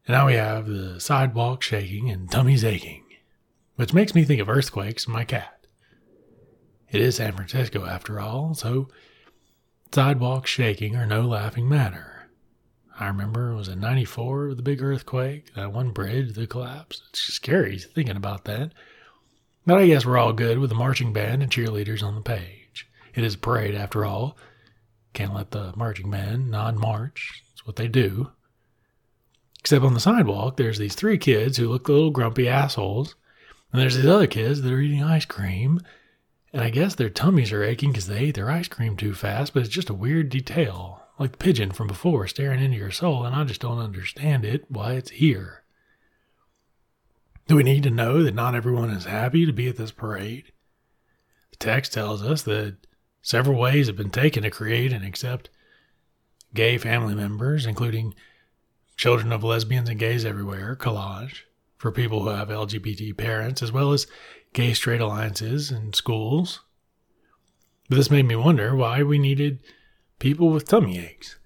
And 0.07 0.17
now 0.17 0.25
we 0.25 0.33
have 0.33 0.67
the 0.67 0.99
sidewalk 0.99 1.61
shaking 1.61 2.09
and 2.09 2.29
tummies 2.29 2.65
aching 2.65 3.05
which 3.81 3.95
makes 3.95 4.13
me 4.13 4.23
think 4.23 4.39
of 4.39 4.47
earthquakes 4.47 5.05
and 5.05 5.13
my 5.15 5.23
cat. 5.23 5.65
It 6.91 7.01
is 7.01 7.15
San 7.15 7.33
Francisco 7.33 7.83
after 7.87 8.19
all, 8.19 8.53
so 8.53 8.89
sidewalks 9.91 10.51
shaking 10.51 10.95
are 10.95 11.07
no 11.07 11.21
laughing 11.21 11.67
matter. 11.67 12.29
I 12.99 13.07
remember 13.07 13.49
it 13.49 13.55
was 13.55 13.67
in 13.67 13.79
94, 13.79 14.49
with 14.49 14.57
the 14.57 14.61
big 14.61 14.83
earthquake, 14.83 15.55
that 15.55 15.73
one 15.73 15.89
bridge 15.89 16.35
that 16.35 16.51
collapsed. 16.51 17.01
It's 17.09 17.21
scary 17.21 17.79
thinking 17.79 18.17
about 18.17 18.45
that. 18.45 18.71
But 19.65 19.79
I 19.79 19.87
guess 19.87 20.05
we're 20.05 20.19
all 20.19 20.33
good 20.33 20.59
with 20.59 20.69
the 20.69 20.75
marching 20.75 21.11
band 21.11 21.41
and 21.41 21.51
cheerleaders 21.51 22.03
on 22.03 22.13
the 22.13 22.21
page. 22.21 22.87
It 23.15 23.23
is 23.23 23.33
a 23.33 23.39
parade 23.39 23.73
after 23.73 24.05
all. 24.05 24.37
Can't 25.13 25.33
let 25.33 25.49
the 25.49 25.73
marching 25.75 26.11
band 26.11 26.51
non 26.51 26.79
march. 26.79 27.41
It's 27.51 27.65
what 27.65 27.77
they 27.77 27.87
do. 27.87 28.29
Except 29.59 29.83
on 29.83 29.95
the 29.95 29.99
sidewalk, 29.99 30.57
there's 30.57 30.77
these 30.77 30.93
three 30.93 31.17
kids 31.17 31.57
who 31.57 31.67
look 31.67 31.89
little 31.89 32.11
grumpy 32.11 32.47
assholes 32.47 33.15
and 33.71 33.81
there's 33.81 33.95
these 33.95 34.05
other 34.05 34.27
kids 34.27 34.61
that 34.61 34.73
are 34.73 34.81
eating 34.81 35.03
ice 35.03 35.25
cream. 35.25 35.81
And 36.53 36.61
I 36.61 36.69
guess 36.69 36.95
their 36.95 37.09
tummies 37.09 37.53
are 37.53 37.63
aching 37.63 37.91
because 37.91 38.07
they 38.07 38.19
ate 38.19 38.35
their 38.35 38.51
ice 38.51 38.67
cream 38.67 38.97
too 38.97 39.13
fast, 39.13 39.53
but 39.53 39.61
it's 39.61 39.69
just 39.69 39.89
a 39.89 39.93
weird 39.93 40.29
detail, 40.29 41.01
like 41.17 41.31
the 41.31 41.37
pigeon 41.37 41.71
from 41.71 41.87
before 41.87 42.27
staring 42.27 42.61
into 42.61 42.77
your 42.77 42.91
soul, 42.91 43.23
and 43.23 43.33
I 43.33 43.45
just 43.45 43.61
don't 43.61 43.79
understand 43.79 44.43
it, 44.43 44.69
why 44.69 44.93
it's 44.93 45.11
here. 45.11 45.63
Do 47.47 47.55
we 47.55 47.63
need 47.63 47.83
to 47.83 47.89
know 47.89 48.21
that 48.23 48.35
not 48.35 48.55
everyone 48.55 48.89
is 48.89 49.05
happy 49.05 49.45
to 49.45 49.53
be 49.53 49.69
at 49.69 49.77
this 49.77 49.91
parade? 49.91 50.51
The 51.51 51.57
text 51.57 51.93
tells 51.93 52.21
us 52.21 52.41
that 52.43 52.75
several 53.21 53.57
ways 53.57 53.87
have 53.87 53.95
been 53.95 54.09
taken 54.09 54.43
to 54.43 54.49
create 54.49 54.91
and 54.91 55.05
accept 55.05 55.49
gay 56.53 56.77
family 56.77 57.15
members, 57.15 57.65
including 57.65 58.13
children 58.97 59.31
of 59.31 59.43
lesbians 59.43 59.87
and 59.87 59.99
gays 59.99 60.25
everywhere, 60.25 60.75
collage 60.75 61.43
for 61.81 61.91
people 61.91 62.21
who 62.21 62.29
have 62.29 62.49
LGBT 62.49 63.17
parents, 63.17 63.63
as 63.63 63.71
well 63.71 63.91
as 63.91 64.05
gay 64.53 64.71
straight 64.71 65.01
alliances 65.01 65.71
and 65.71 65.95
schools. 65.95 66.61
But 67.89 67.95
this 67.95 68.11
made 68.11 68.27
me 68.27 68.35
wonder 68.35 68.75
why 68.75 69.01
we 69.01 69.17
needed 69.17 69.61
people 70.19 70.49
with 70.49 70.67
tummy 70.67 70.99
aches 70.99 71.39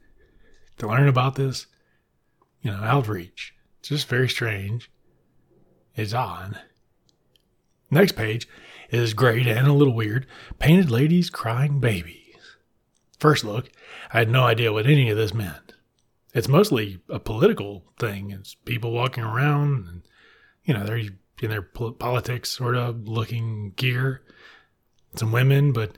to 0.78 0.89
learn 0.89 1.08
about 1.08 1.36
this, 1.36 1.67
you 2.62 2.69
know, 2.69 2.84
outreach. 2.84 3.54
It's 3.80 3.88
just 3.88 4.10
very 4.10 4.28
strange. 4.28 4.91
It's 5.95 6.13
odd. 6.13 6.60
Next 7.89 8.17
page 8.17 8.45
is 8.89 9.13
great 9.13 9.48
and 9.48 9.67
a 9.67 9.71
little 9.71 9.95
weird. 9.95 10.28
Painted 10.60 10.91
ladies 10.91 11.30
crying 11.30 11.80
babies. 11.80 12.58
First 13.19 13.45
look, 13.45 13.69
I 14.13 14.17
had 14.17 14.30
no 14.30 14.43
idea 14.43 14.74
what 14.74 14.86
any 14.86 15.10
of 15.10 15.15
this 15.15 15.34
meant. 15.34 15.76
It's 16.34 16.50
mostly 16.50 17.00
a 17.08 17.19
political 17.19 17.86
thing. 17.98 18.32
It's 18.32 18.54
people 18.54 18.91
walking 18.91 19.24
around 19.24 19.88
and 19.88 20.02
you 20.65 20.73
know, 20.73 20.84
they're 20.84 20.97
in 20.97 21.49
their 21.49 21.62
politics 21.62 22.49
sort 22.49 22.75
of 22.75 23.08
looking 23.08 23.73
gear. 23.75 24.21
Some 25.15 25.32
women, 25.32 25.71
but 25.71 25.97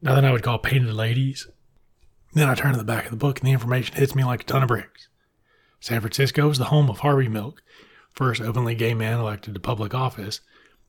nothing 0.00 0.24
I 0.24 0.32
would 0.32 0.42
call 0.42 0.58
painted 0.58 0.92
ladies. 0.94 1.48
Then 2.34 2.48
I 2.48 2.54
turn 2.54 2.72
to 2.72 2.78
the 2.78 2.84
back 2.84 3.04
of 3.04 3.10
the 3.10 3.16
book 3.16 3.40
and 3.40 3.48
the 3.48 3.52
information 3.52 3.96
hits 3.96 4.14
me 4.14 4.24
like 4.24 4.42
a 4.42 4.44
ton 4.44 4.62
of 4.62 4.68
bricks. 4.68 5.08
San 5.80 6.00
Francisco 6.00 6.48
is 6.50 6.58
the 6.58 6.64
home 6.66 6.88
of 6.88 7.00
Harvey 7.00 7.28
Milk, 7.28 7.62
first 8.12 8.40
openly 8.40 8.74
gay 8.74 8.94
man 8.94 9.18
elected 9.18 9.54
to 9.54 9.60
public 9.60 9.94
office 9.94 10.40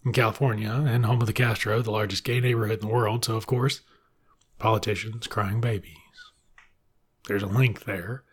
in 0.06 0.14
California, 0.14 0.72
and 0.72 1.06
home 1.06 1.22
of 1.22 1.28
the 1.28 1.34
Castro, 1.34 1.82
the 1.82 1.92
largest 1.92 2.24
gay 2.24 2.40
neighborhood 2.40 2.82
in 2.82 2.88
the 2.88 2.94
world. 2.94 3.26
So, 3.26 3.36
of 3.36 3.48
course, 3.48 3.82
politicians 4.60 5.28
crying 5.28 5.60
babies. 5.60 5.98
There's 7.28 7.44
a 7.44 7.48
link 7.48 7.86
there. 7.86 8.24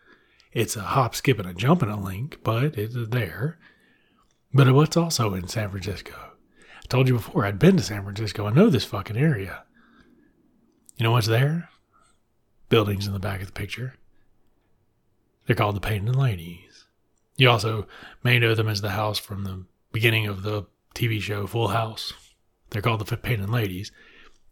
It's 0.51 0.75
a 0.75 0.81
hop, 0.81 1.15
skip, 1.15 1.39
and 1.39 1.49
a 1.49 1.53
jump 1.53 1.81
in 1.81 1.89
a 1.89 1.99
link, 1.99 2.39
but 2.43 2.77
it's 2.77 2.95
there. 2.95 3.57
But 4.53 4.71
what's 4.71 4.95
also 4.95 5.33
in 5.33 5.47
San 5.47 5.69
Francisco? 5.69 6.13
I 6.13 6.87
told 6.87 7.07
you 7.07 7.15
before, 7.15 7.45
I'd 7.45 7.57
been 7.57 7.77
to 7.77 7.83
San 7.83 8.03
Francisco. 8.03 8.45
I 8.45 8.51
know 8.51 8.69
this 8.69 8.85
fucking 8.85 9.17
area. 9.17 9.63
You 10.97 11.03
know 11.03 11.11
what's 11.11 11.27
there? 11.27 11.69
Buildings 12.69 13.07
in 13.07 13.13
the 13.13 13.19
back 13.19 13.41
of 13.41 13.47
the 13.47 13.53
picture. 13.53 13.95
They're 15.45 15.55
called 15.55 15.75
the 15.75 15.81
Painted 15.81 16.15
Ladies. 16.15 16.85
You 17.35 17.49
also 17.49 17.87
may 18.23 18.37
know 18.37 18.53
them 18.53 18.69
as 18.69 18.81
the 18.81 18.91
house 18.91 19.17
from 19.17 19.43
the 19.43 19.65
beginning 19.91 20.27
of 20.27 20.43
the 20.43 20.65
TV 20.93 21.19
show 21.19 21.47
Full 21.47 21.69
House. 21.69 22.13
They're 22.69 22.81
called 22.81 23.05
the 23.05 23.17
Painted 23.17 23.49
Ladies. 23.49 23.91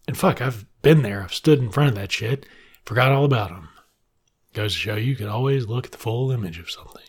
And 0.07 0.17
fuck, 0.17 0.41
I've 0.41 0.65
been 0.81 1.03
there. 1.03 1.21
I've 1.21 1.33
stood 1.33 1.59
in 1.59 1.69
front 1.69 1.89
of 1.89 1.95
that 1.95 2.11
shit. 2.11 2.47
Forgot 2.85 3.11
all 3.11 3.25
about 3.25 3.49
them. 3.49 3.69
Goes 4.53 4.73
to 4.73 4.79
show 4.79 4.95
you, 4.95 5.11
you 5.11 5.15
can 5.15 5.27
always 5.27 5.67
look 5.67 5.85
at 5.85 5.91
the 5.91 5.97
full 5.99 6.31
image 6.31 6.57
of 6.57 6.71
something. 6.71 7.03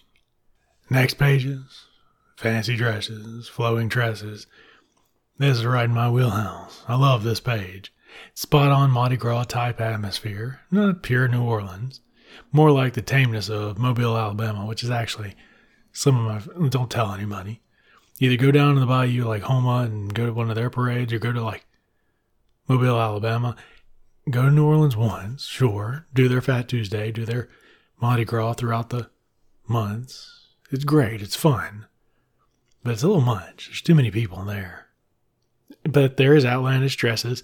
Next 0.91 1.15
pages 1.15 1.87
fancy 2.43 2.75
dresses, 2.75 3.49
flowing 3.49 3.89
tresses. 3.89 4.49
This 5.39 5.59
is 5.59 5.65
right 5.65 5.85
in 5.85 5.95
my 5.95 6.11
wheelhouse. 6.11 6.83
I 6.89 6.97
love 6.97 7.23
this 7.23 7.39
page. 7.39 7.95
Spot 8.35 8.73
on 8.73 8.91
Mardi 8.91 9.17
Gras 9.17 9.45
type 9.45 9.81
atmosphere, 9.81 10.61
not 10.71 11.03
pure 11.03 11.29
New 11.29 11.45
Orleans. 11.45 12.01
More 12.51 12.73
like 12.73 12.95
the 12.95 13.03
tameness 13.03 13.49
of 13.49 13.79
Mobile, 13.79 14.19
Alabama, 14.19 14.67
which 14.67 14.83
is 14.83 14.91
actually 14.91 15.37
some 15.93 16.27
of 16.27 16.49
my. 16.59 16.69
Don't 16.69 16.91
tell 16.91 17.13
anybody. 17.13 17.63
Either 18.19 18.37
go 18.37 18.51
down 18.51 18.75
to 18.75 18.81
the 18.81 18.87
bayou 18.87 19.25
like 19.25 19.43
Houma 19.43 19.85
and 19.85 20.13
go 20.13 20.27
to 20.27 20.33
one 20.33 20.51
of 20.51 20.57
their 20.57 20.71
parades, 20.71 21.13
or 21.13 21.19
go 21.19 21.33
to 21.33 21.43
like 21.43 21.65
Mobile, 22.69 23.01
Alabama. 23.01 23.55
Go 24.31 24.43
to 24.43 24.51
New 24.51 24.67
Orleans 24.67 24.97
once, 24.97 25.45
sure. 25.45 26.07
Do 26.13 26.29
their 26.29 26.41
Fat 26.41 26.69
Tuesday, 26.69 27.13
do 27.13 27.25
their 27.25 27.49
Mardi 28.01 28.25
Gras 28.25 28.55
throughout 28.55 28.91
the 28.91 29.11
months. 29.69 30.49
It's 30.71 30.85
great, 30.85 31.23
it's 31.23 31.37
fun. 31.37 31.87
But 32.83 32.93
it's 32.93 33.03
a 33.03 33.07
little 33.07 33.23
much. 33.23 33.67
There's 33.67 33.83
too 33.83 33.95
many 33.95 34.11
people 34.11 34.41
in 34.41 34.47
there. 34.47 34.87
But 35.85 36.17
there 36.17 36.35
is 36.35 36.45
outlandish 36.45 36.97
dresses, 36.97 37.43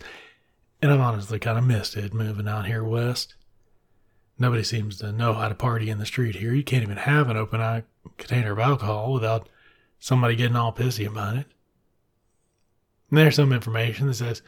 and 0.81 0.93
I've 0.93 1.01
honestly 1.01 1.39
kind 1.39 1.59
of 1.59 1.65
missed 1.65 1.97
it 1.97 2.15
moving 2.15 2.49
out 2.49 2.67
here 2.67 2.85
west. 2.85 3.35
Nobody 4.39 4.63
seems 4.63 4.99
to 4.99 5.11
know 5.11 5.33
how 5.33 5.49
to 5.49 5.55
party 5.55 5.91
in 5.91 5.99
the 5.99 6.07
street 6.07 6.37
here. 6.37 6.55
You 6.55 6.63
can't 6.63 6.85
even 6.85 6.99
have 6.99 7.29
an 7.29 7.37
open 7.37 7.61
eye 7.61 7.85
container 8.17 8.53
of 8.53 8.59
alcohol 8.59 9.13
without 9.13 9.49
somebody 9.99 10.37
getting 10.37 10.57
all 10.57 10.73
pissy 10.73 11.07
about 11.07 11.37
it. 11.37 11.47
And 13.11 13.19
there's 13.19 13.37
some 13.37 13.53
information 13.53 14.07
that 14.07 14.15
says, 14.15 14.43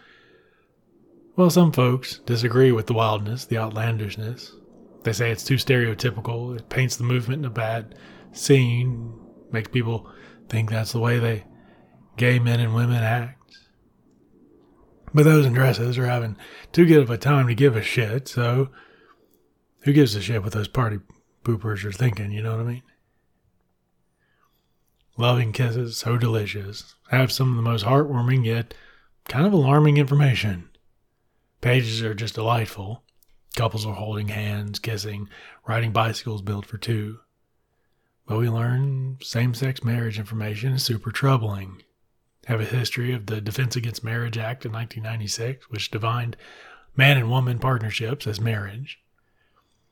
well, 1.35 1.51
some 1.51 1.73
folks 1.73 2.19
disagree 2.19 2.71
with 2.71 2.87
the 2.87 2.93
wildness, 2.93 3.47
the 3.47 3.59
outlandishness. 3.59 4.53
They 5.03 5.13
say 5.13 5.31
it's 5.31 5.45
too 5.45 5.55
stereotypical. 5.55 6.57
It 6.57 6.69
paints 6.69 6.97
the 6.97 7.05
movement 7.05 7.41
in 7.41 7.47
a 7.47 7.51
bad 7.51 7.95
scene, 8.33 9.19
makes 9.51 9.69
people 9.69 10.11
think 10.51 10.71
that's 10.71 10.93
the 10.93 11.01
way 11.01 11.19
they 11.19 11.45
gay 12.17 12.39
men 12.39 12.61
and 12.61 12.75
women 12.75 13.03
act. 13.03 13.57
But 15.15 15.25
those 15.25 15.47
in 15.47 15.55
dresses 15.55 15.97
are 15.97 16.07
having 16.07 16.37
too 16.73 16.87
good 16.87 17.03
of 17.03 17.11
a 17.11 17.17
time 17.17 17.47
to 17.49 17.55
give 17.55 17.77
a 17.77 17.83
shit, 17.83 18.29
so 18.29 18.69
who 19.83 19.93
gives 19.93 20.15
a 20.15 20.21
shit 20.21 20.43
what 20.43 20.53
those 20.53 20.69
party 20.69 20.99
poopers 21.45 21.85
are 21.85 21.93
thinking, 21.93 22.31
you 22.31 22.43
know 22.43 22.53
what 22.53 22.61
I 22.61 22.69
mean? 22.69 22.83
Loving 25.17 25.53
kisses, 25.53 25.97
so 25.97 26.17
delicious. 26.17 26.95
Have 27.11 27.33
some 27.33 27.51
of 27.51 27.57
the 27.57 27.63
most 27.63 27.85
heartwarming 27.85 28.45
yet 28.45 28.75
kind 29.29 29.47
of 29.47 29.53
alarming 29.53 29.97
information. 29.97 30.69
Pages 31.61 32.03
are 32.03 32.15
just 32.15 32.35
delightful. 32.35 33.05
Couples 33.57 33.85
are 33.85 33.95
holding 33.95 34.29
hands, 34.29 34.79
kissing, 34.79 35.29
riding 35.67 35.93
bicycles 35.93 36.43
built 36.43 36.65
for 36.65 36.79
two. 36.79 37.19
But 38.31 38.39
we 38.39 38.49
learn 38.49 39.19
same 39.21 39.55
sex 39.55 39.83
marriage 39.83 40.17
information 40.17 40.75
is 40.75 40.85
super 40.85 41.11
troubling. 41.11 41.83
Have 42.47 42.61
a 42.61 42.65
history 42.65 43.13
of 43.13 43.27
the 43.27 43.41
Defense 43.41 43.75
Against 43.75 44.05
Marriage 44.05 44.39
Act 44.39 44.65
of 44.65 44.73
1996, 44.73 45.69
which 45.69 45.91
defined 45.91 46.37
man 46.95 47.17
and 47.17 47.29
woman 47.29 47.59
partnerships 47.59 48.29
as 48.29 48.41
marriage. 48.41 49.01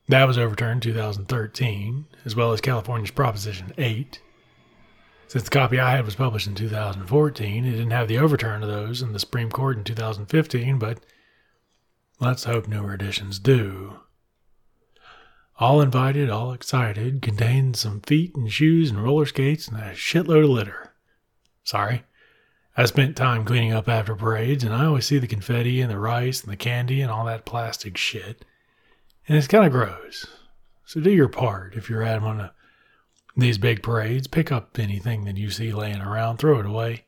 That 0.07 0.23
was 0.23 0.37
overturned 0.37 0.85
in 0.85 0.93
2013, 0.93 2.05
as 2.23 2.33
well 2.33 2.53
as 2.53 2.61
California's 2.61 3.11
Proposition 3.11 3.73
8. 3.77 4.21
Since 5.27 5.43
the 5.43 5.49
copy 5.49 5.77
I 5.77 5.91
had 5.97 6.05
was 6.05 6.15
published 6.15 6.47
in 6.47 6.55
2014, 6.55 7.65
it 7.65 7.71
didn't 7.71 7.91
have 7.91 8.07
the 8.07 8.19
overturn 8.19 8.63
of 8.63 8.69
those 8.69 9.01
in 9.01 9.11
the 9.11 9.19
Supreme 9.19 9.49
Court 9.49 9.77
in 9.77 9.83
2015, 9.83 10.79
but 10.79 10.99
let's 12.21 12.45
hope 12.45 12.69
newer 12.69 12.93
editions 12.93 13.37
do. 13.37 13.99
All 15.59 15.81
invited, 15.81 16.29
all 16.29 16.53
excited, 16.53 17.21
contains 17.21 17.81
some 17.81 17.99
feet 17.99 18.33
and 18.33 18.49
shoes 18.49 18.89
and 18.89 19.03
roller 19.03 19.25
skates 19.25 19.67
and 19.67 19.77
a 19.77 19.91
shitload 19.91 20.45
of 20.45 20.49
litter. 20.51 20.93
Sorry. 21.65 22.03
I 22.77 22.85
spent 22.85 23.17
time 23.17 23.43
cleaning 23.43 23.73
up 23.73 23.89
after 23.89 24.15
parades, 24.15 24.63
and 24.63 24.73
I 24.73 24.85
always 24.85 25.05
see 25.05 25.17
the 25.17 25.27
confetti 25.27 25.81
and 25.81 25.91
the 25.91 25.99
rice 25.99 26.41
and 26.41 26.49
the 26.49 26.55
candy 26.55 27.01
and 27.01 27.11
all 27.11 27.25
that 27.25 27.43
plastic 27.43 27.97
shit. 27.97 28.45
And 29.27 29.37
it's 29.37 29.47
kind 29.47 29.65
of 29.65 29.73
gross. 29.73 30.25
So 30.85 31.01
do 31.01 31.11
your 31.11 31.27
part 31.27 31.75
if 31.75 31.89
you're 31.89 32.03
at 32.03 32.21
one 32.21 32.39
of 32.39 32.51
these 33.35 33.57
big 33.57 33.83
parades. 33.83 34.27
Pick 34.27 34.53
up 34.53 34.79
anything 34.79 35.25
that 35.25 35.35
you 35.35 35.49
see 35.49 35.73
laying 35.73 35.99
around, 35.99 36.37
throw 36.37 36.59
it 36.59 36.65
away 36.65 37.03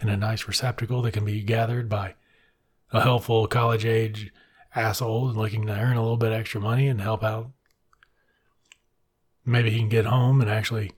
in 0.00 0.08
a 0.08 0.16
nice 0.16 0.46
receptacle 0.46 1.02
that 1.02 1.12
can 1.12 1.24
be 1.24 1.42
gathered 1.42 1.88
by 1.88 2.14
a 2.92 3.00
helpful 3.00 3.48
college 3.48 3.84
age 3.84 4.32
asshole 4.76 5.32
looking 5.32 5.66
to 5.66 5.72
earn 5.72 5.96
a 5.96 6.02
little 6.02 6.16
bit 6.16 6.32
extra 6.32 6.60
money 6.60 6.86
and 6.86 7.00
help 7.00 7.24
out 7.24 7.50
Maybe 9.46 9.70
he 9.70 9.78
can 9.78 9.88
get 9.88 10.06
home 10.06 10.40
and 10.40 10.50
actually 10.50 10.90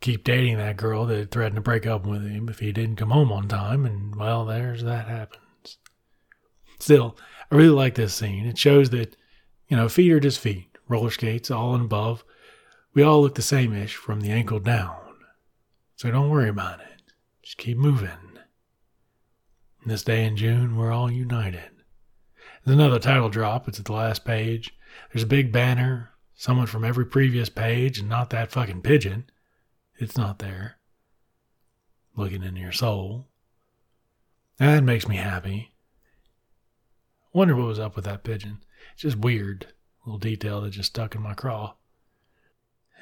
keep 0.00 0.24
dating 0.24 0.58
that 0.58 0.76
girl 0.76 1.06
that 1.06 1.30
threatened 1.30 1.56
to 1.56 1.62
break 1.62 1.86
up 1.86 2.04
with 2.04 2.22
him 2.26 2.48
if 2.48 2.58
he 2.58 2.72
didn't 2.72 2.96
come 2.96 3.10
home 3.10 3.32
on 3.32 3.48
time, 3.48 3.86
and 3.86 4.14
well, 4.16 4.44
there's 4.44 4.82
that 4.82 5.06
happens. 5.08 5.78
Still, 6.78 7.16
I 7.50 7.54
really 7.54 7.70
like 7.70 7.94
this 7.94 8.14
scene. 8.14 8.44
It 8.44 8.58
shows 8.58 8.90
that, 8.90 9.16
you 9.68 9.76
know, 9.76 9.88
feet 9.88 10.12
are 10.12 10.20
just 10.20 10.40
feet, 10.40 10.76
roller 10.88 11.10
skates, 11.10 11.50
all 11.50 11.74
and 11.74 11.84
above. 11.84 12.24
We 12.92 13.02
all 13.02 13.22
look 13.22 13.36
the 13.36 13.42
same 13.42 13.72
ish 13.72 13.94
from 13.94 14.20
the 14.20 14.30
ankle 14.30 14.60
down. 14.60 14.96
So 15.96 16.10
don't 16.10 16.30
worry 16.30 16.48
about 16.48 16.80
it. 16.80 17.12
Just 17.42 17.56
keep 17.56 17.78
moving. 17.78 18.10
this 19.86 20.02
day 20.02 20.24
in 20.24 20.36
June, 20.36 20.76
we're 20.76 20.92
all 20.92 21.10
united. 21.10 21.70
There's 22.64 22.74
another 22.74 22.98
title 22.98 23.28
drop. 23.28 23.68
It's 23.68 23.78
at 23.78 23.84
the 23.84 23.92
last 23.92 24.24
page. 24.24 24.76
There's 25.12 25.22
a 25.22 25.26
big 25.26 25.52
banner 25.52 26.10
someone 26.36 26.66
from 26.66 26.84
every 26.84 27.06
previous 27.06 27.48
page 27.48 27.98
and 27.98 28.08
not 28.08 28.30
that 28.30 28.52
fucking 28.52 28.82
pigeon. 28.82 29.24
It's 29.98 30.16
not 30.16 30.38
there. 30.38 30.76
Looking 32.14 32.42
into 32.42 32.60
your 32.60 32.72
soul. 32.72 33.26
That 34.58 34.84
makes 34.84 35.08
me 35.08 35.16
happy. 35.16 35.72
Wonder 37.32 37.56
what 37.56 37.66
was 37.66 37.78
up 37.78 37.96
with 37.96 38.04
that 38.04 38.22
pigeon. 38.22 38.58
It's 38.92 39.02
just 39.02 39.18
weird. 39.18 39.68
Little 40.04 40.18
detail 40.18 40.60
that 40.60 40.70
just 40.70 40.90
stuck 40.90 41.14
in 41.14 41.22
my 41.22 41.34
craw. 41.34 41.74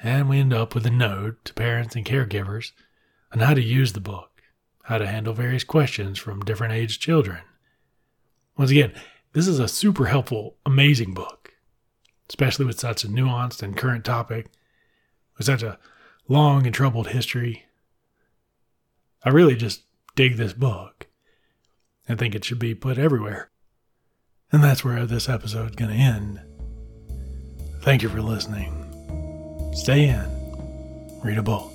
And 0.01 0.27
we 0.27 0.39
end 0.39 0.53
up 0.53 0.73
with 0.73 0.85
a 0.85 0.91
note 0.91 1.45
to 1.45 1.53
parents 1.53 1.95
and 1.95 2.05
caregivers 2.05 2.71
on 3.31 3.39
how 3.39 3.53
to 3.53 3.61
use 3.61 3.93
the 3.93 3.99
book, 3.99 4.41
how 4.83 4.97
to 4.97 5.07
handle 5.07 5.33
various 5.33 5.63
questions 5.63 6.17
from 6.19 6.41
different 6.41 6.73
age 6.73 6.99
children. 6.99 7.41
Once 8.57 8.71
again, 8.71 8.93
this 9.33 9.47
is 9.47 9.59
a 9.59 9.67
super 9.67 10.05
helpful, 10.05 10.55
amazing 10.65 11.13
book 11.13 11.44
especially 12.29 12.65
with 12.65 12.79
such 12.79 13.03
a 13.03 13.07
nuanced 13.07 13.61
and 13.61 13.77
current 13.77 14.05
topic, 14.05 14.47
with 15.37 15.45
such 15.45 15.63
a 15.63 15.77
long 16.27 16.65
and 16.65 16.73
troubled 16.73 17.09
history. 17.09 17.65
I 19.23 19.29
really 19.29 19.55
just 19.55 19.83
dig 20.15 20.37
this 20.37 20.53
book. 20.53 21.07
I 22.07 22.15
think 22.15 22.35
it 22.35 22.45
should 22.45 22.59
be 22.59 22.75
put 22.75 22.97
everywhere. 22.97 23.49
And 24.51 24.63
that's 24.63 24.85
where 24.85 25.05
this 25.05 25.27
episode 25.27 25.71
is 25.71 25.75
going 25.75 25.91
to 25.91 25.97
end. 25.97 26.39
Thank 27.81 28.03
you 28.03 28.09
for 28.09 28.21
listening. 28.21 28.81
Stay 29.73 30.07
in, 30.07 31.21
read 31.23 31.37
a 31.37 31.43
book. 31.43 31.74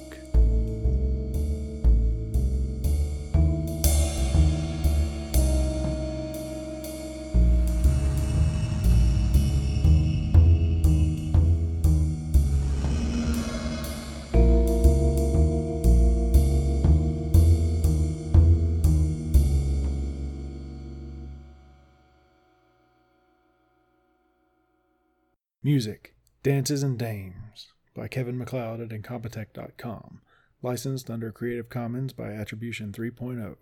Music 25.81 26.12
Dances 26.43 26.83
and 26.83 26.99
Dames 26.99 27.69
by 27.95 28.07
Kevin 28.07 28.37
MacLeod 28.37 28.83
at 28.83 28.90
Incompetech.com. 28.90 30.21
Licensed 30.61 31.09
under 31.09 31.33
Creative 31.33 31.71
Commons 31.71 32.12
by 32.12 32.33
Attribution 32.33 32.93
3.0. 32.93 33.57